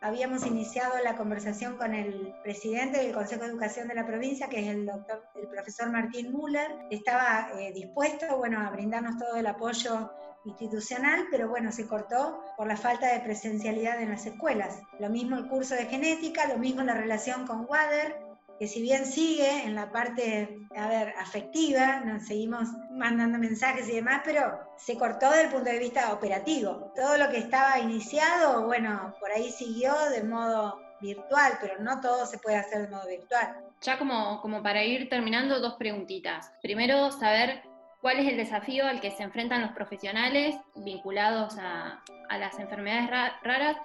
Habíamos 0.00 0.46
iniciado 0.46 0.94
la 1.04 1.16
conversación 1.16 1.76
con 1.76 1.94
el 1.94 2.34
presidente 2.42 2.98
del 2.98 3.12
Consejo 3.12 3.44
de 3.44 3.50
Educación 3.50 3.88
de 3.88 3.94
la 3.94 4.06
provincia, 4.06 4.48
que 4.48 4.60
es 4.60 4.68
el 4.68 4.86
doctor, 4.86 5.22
el 5.34 5.48
profesor 5.48 5.90
Martín 5.90 6.32
Müller. 6.32 6.86
Estaba 6.90 7.50
eh, 7.58 7.72
dispuesto, 7.72 8.36
bueno, 8.38 8.60
a 8.60 8.70
brindarnos 8.70 9.18
todo 9.18 9.36
el 9.36 9.46
apoyo 9.46 10.10
institucional, 10.44 11.26
pero 11.30 11.48
bueno, 11.48 11.70
se 11.70 11.86
cortó 11.86 12.42
por 12.56 12.66
la 12.66 12.76
falta 12.76 13.12
de 13.12 13.20
presencialidad 13.20 14.00
en 14.00 14.10
las 14.10 14.24
escuelas. 14.24 14.78
Lo 14.98 15.10
mismo 15.10 15.36
el 15.36 15.48
curso 15.48 15.74
de 15.74 15.86
genética, 15.86 16.46
lo 16.46 16.56
mismo 16.56 16.82
la 16.82 16.94
relación 16.94 17.46
con 17.46 17.66
WADER, 17.68 18.29
que 18.60 18.68
si 18.68 18.82
bien 18.82 19.06
sigue 19.06 19.64
en 19.64 19.74
la 19.74 19.90
parte, 19.90 20.58
a 20.76 20.86
ver, 20.86 21.14
afectiva, 21.18 22.00
nos 22.00 22.26
seguimos 22.26 22.68
mandando 22.90 23.38
mensajes 23.38 23.88
y 23.88 23.92
demás, 23.92 24.20
pero 24.22 24.60
se 24.76 24.98
cortó 24.98 25.30
desde 25.30 25.44
el 25.44 25.50
punto 25.50 25.70
de 25.70 25.78
vista 25.78 26.12
operativo. 26.12 26.92
Todo 26.94 27.16
lo 27.16 27.30
que 27.30 27.38
estaba 27.38 27.78
iniciado, 27.78 28.66
bueno, 28.66 29.14
por 29.18 29.30
ahí 29.30 29.50
siguió 29.50 29.94
de 30.10 30.24
modo 30.24 30.78
virtual, 31.00 31.54
pero 31.58 31.80
no 31.80 32.02
todo 32.02 32.26
se 32.26 32.36
puede 32.36 32.58
hacer 32.58 32.82
de 32.82 32.88
modo 32.88 33.08
virtual. 33.08 33.64
Ya 33.80 33.98
como, 33.98 34.42
como 34.42 34.62
para 34.62 34.84
ir 34.84 35.08
terminando, 35.08 35.58
dos 35.58 35.76
preguntitas. 35.76 36.52
Primero, 36.60 37.10
saber 37.12 37.62
cuál 38.02 38.18
es 38.18 38.28
el 38.28 38.36
desafío 38.36 38.86
al 38.86 39.00
que 39.00 39.10
se 39.10 39.22
enfrentan 39.22 39.62
los 39.62 39.72
profesionales 39.72 40.54
vinculados 40.74 41.56
a, 41.58 42.02
las 42.38 42.58
enfermedades 42.58 43.08
raras. 43.42 43.76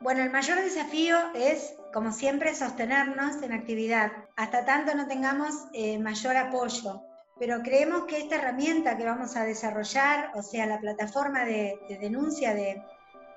Bueno, 0.00 0.22
el 0.22 0.30
mayor 0.30 0.58
desafío 0.62 1.16
es, 1.34 1.74
como 1.92 2.10
siempre, 2.10 2.54
sostenernos 2.54 3.42
en 3.42 3.52
actividad, 3.52 4.10
hasta 4.34 4.64
tanto 4.64 4.94
no 4.94 5.06
tengamos 5.06 5.54
eh, 5.74 5.98
mayor 5.98 6.38
apoyo. 6.38 7.02
Pero 7.38 7.60
creemos 7.62 8.04
que 8.06 8.18
esta 8.18 8.36
herramienta 8.36 8.96
que 8.96 9.04
vamos 9.04 9.36
a 9.36 9.44
desarrollar, 9.44 10.30
o 10.34 10.42
sea, 10.42 10.64
la 10.64 10.80
plataforma 10.80 11.44
de 11.44 11.78
denuncia 12.00 12.54
de, 12.54 12.82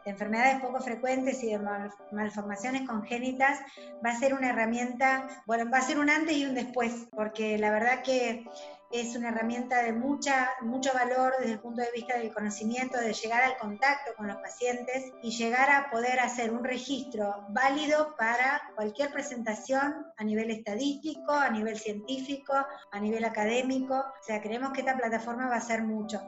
de 0.06 0.12
enfermedades 0.12 0.62
poco 0.62 0.80
frecuentes 0.80 1.44
y 1.44 1.52
de 1.52 1.60
malformaciones 2.12 2.88
congénitas 2.88 3.60
va 4.06 4.12
a 4.12 4.20
ser 4.20 4.34
una 4.34 4.50
herramienta, 4.50 5.28
bueno, 5.46 5.70
va 5.72 5.78
a 5.78 5.82
ser 5.82 6.00
un 6.00 6.10
antes 6.10 6.36
y 6.36 6.46
un 6.46 6.56
después, 6.56 7.08
porque 7.12 7.58
la 7.58 7.72
verdad 7.72 8.04
que 8.04 8.46
es 8.94 9.16
una 9.16 9.30
herramienta 9.30 9.82
de 9.82 9.92
mucha, 9.92 10.52
mucho 10.62 10.94
valor 10.94 11.34
desde 11.40 11.54
el 11.54 11.60
punto 11.60 11.82
de 11.82 11.90
vista 11.92 12.16
del 12.16 12.32
conocimiento, 12.32 13.00
de 13.00 13.12
llegar 13.12 13.42
al 13.42 13.58
contacto 13.58 14.14
con 14.16 14.28
los 14.28 14.38
pacientes 14.38 15.12
y 15.24 15.32
llegar 15.32 15.72
a 15.72 15.90
poder 15.90 16.20
hacer 16.20 16.52
un 16.52 16.64
registro 16.64 17.44
válido 17.50 18.16
para 18.18 18.62
cualquier 18.76 19.12
presentación 19.12 20.06
a 20.16 20.24
nivel 20.24 20.52
estadístico, 20.52 21.32
a 21.32 21.50
nivel 21.50 21.76
científico, 21.76 22.54
a 22.92 23.00
nivel 23.00 23.26
académico. 23.26 23.96
O 23.96 24.24
sea, 24.24 24.40
creemos 24.44 24.72
que 24.74 24.82
esta 24.82 24.96
plataforma 24.96 25.50
va 25.50 25.56
a 25.56 25.62
ser 25.62 25.82
mucho. 25.82 26.22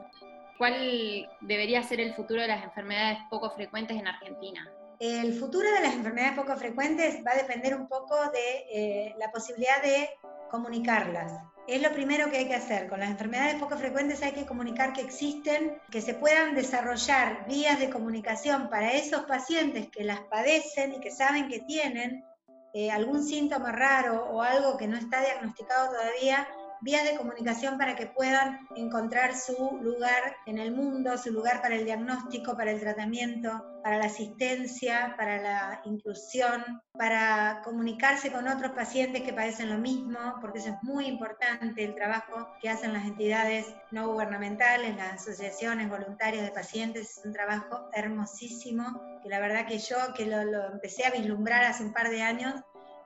¿Cuál 0.58 1.28
debería 1.42 1.84
ser 1.84 2.00
el 2.00 2.14
futuro 2.14 2.42
de 2.42 2.48
las 2.48 2.64
enfermedades 2.64 3.18
poco 3.30 3.48
frecuentes 3.50 3.96
en 3.96 4.08
Argentina? 4.08 4.68
El 4.98 5.38
futuro 5.38 5.70
de 5.70 5.82
las 5.82 5.94
enfermedades 5.94 6.36
poco 6.36 6.56
frecuentes 6.56 7.22
va 7.24 7.30
a 7.30 7.36
depender 7.36 7.76
un 7.76 7.86
poco 7.86 8.16
de 8.32 8.66
eh, 8.72 9.14
la 9.18 9.30
posibilidad 9.30 9.80
de 9.82 10.10
comunicarlas. 10.50 11.32
Es 11.66 11.82
lo 11.82 11.92
primero 11.92 12.30
que 12.30 12.38
hay 12.38 12.46
que 12.46 12.54
hacer. 12.54 12.88
Con 12.88 13.00
las 13.00 13.10
enfermedades 13.10 13.56
poco 13.56 13.76
frecuentes 13.76 14.22
hay 14.22 14.32
que 14.32 14.46
comunicar 14.46 14.92
que 14.92 15.00
existen, 15.00 15.80
que 15.90 16.00
se 16.00 16.14
puedan 16.14 16.54
desarrollar 16.54 17.46
vías 17.48 17.80
de 17.80 17.90
comunicación 17.90 18.70
para 18.70 18.92
esos 18.92 19.22
pacientes 19.22 19.88
que 19.88 20.04
las 20.04 20.20
padecen 20.20 20.94
y 20.94 21.00
que 21.00 21.10
saben 21.10 21.48
que 21.48 21.60
tienen 21.60 22.24
eh, 22.72 22.90
algún 22.90 23.24
síntoma 23.24 23.72
raro 23.72 24.26
o 24.30 24.42
algo 24.42 24.76
que 24.76 24.86
no 24.86 24.96
está 24.96 25.20
diagnosticado 25.20 25.90
todavía 25.90 26.46
vías 26.80 27.04
de 27.04 27.16
comunicación 27.16 27.78
para 27.78 27.96
que 27.96 28.06
puedan 28.06 28.66
encontrar 28.74 29.36
su 29.36 29.78
lugar 29.82 30.36
en 30.46 30.58
el 30.58 30.72
mundo, 30.72 31.16
su 31.18 31.30
lugar 31.30 31.60
para 31.62 31.76
el 31.76 31.84
diagnóstico, 31.84 32.56
para 32.56 32.70
el 32.70 32.80
tratamiento, 32.80 33.80
para 33.82 33.98
la 33.98 34.06
asistencia, 34.06 35.14
para 35.16 35.40
la 35.40 35.80
inclusión, 35.84 36.82
para 36.92 37.60
comunicarse 37.64 38.32
con 38.32 38.48
otros 38.48 38.72
pacientes 38.72 39.22
que 39.22 39.32
padecen 39.32 39.70
lo 39.70 39.78
mismo, 39.78 40.18
porque 40.40 40.58
eso 40.58 40.70
es 40.70 40.82
muy 40.82 41.06
importante, 41.06 41.84
el 41.84 41.94
trabajo 41.94 42.48
que 42.60 42.68
hacen 42.68 42.92
las 42.92 43.04
entidades 43.04 43.66
no 43.90 44.08
gubernamentales, 44.08 44.96
las 44.96 45.14
asociaciones 45.14 45.88
voluntarias 45.88 46.44
de 46.44 46.52
pacientes, 46.52 47.18
es 47.18 47.24
un 47.24 47.32
trabajo 47.32 47.88
hermosísimo, 47.92 49.20
que 49.22 49.28
la 49.28 49.40
verdad 49.40 49.66
que 49.66 49.78
yo, 49.78 49.96
que 50.16 50.26
lo, 50.26 50.44
lo 50.44 50.72
empecé 50.72 51.06
a 51.06 51.10
vislumbrar 51.10 51.64
hace 51.64 51.84
un 51.84 51.92
par 51.92 52.10
de 52.10 52.22
años, 52.22 52.54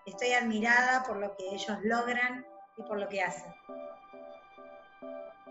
estoy 0.06 0.32
admirada 0.32 1.02
por 1.04 1.18
lo 1.18 1.36
que 1.36 1.48
ellos 1.54 1.78
logran 1.82 2.44
por 2.82 2.98
lo 2.98 3.08
que 3.08 3.22
hacen. 3.22 3.52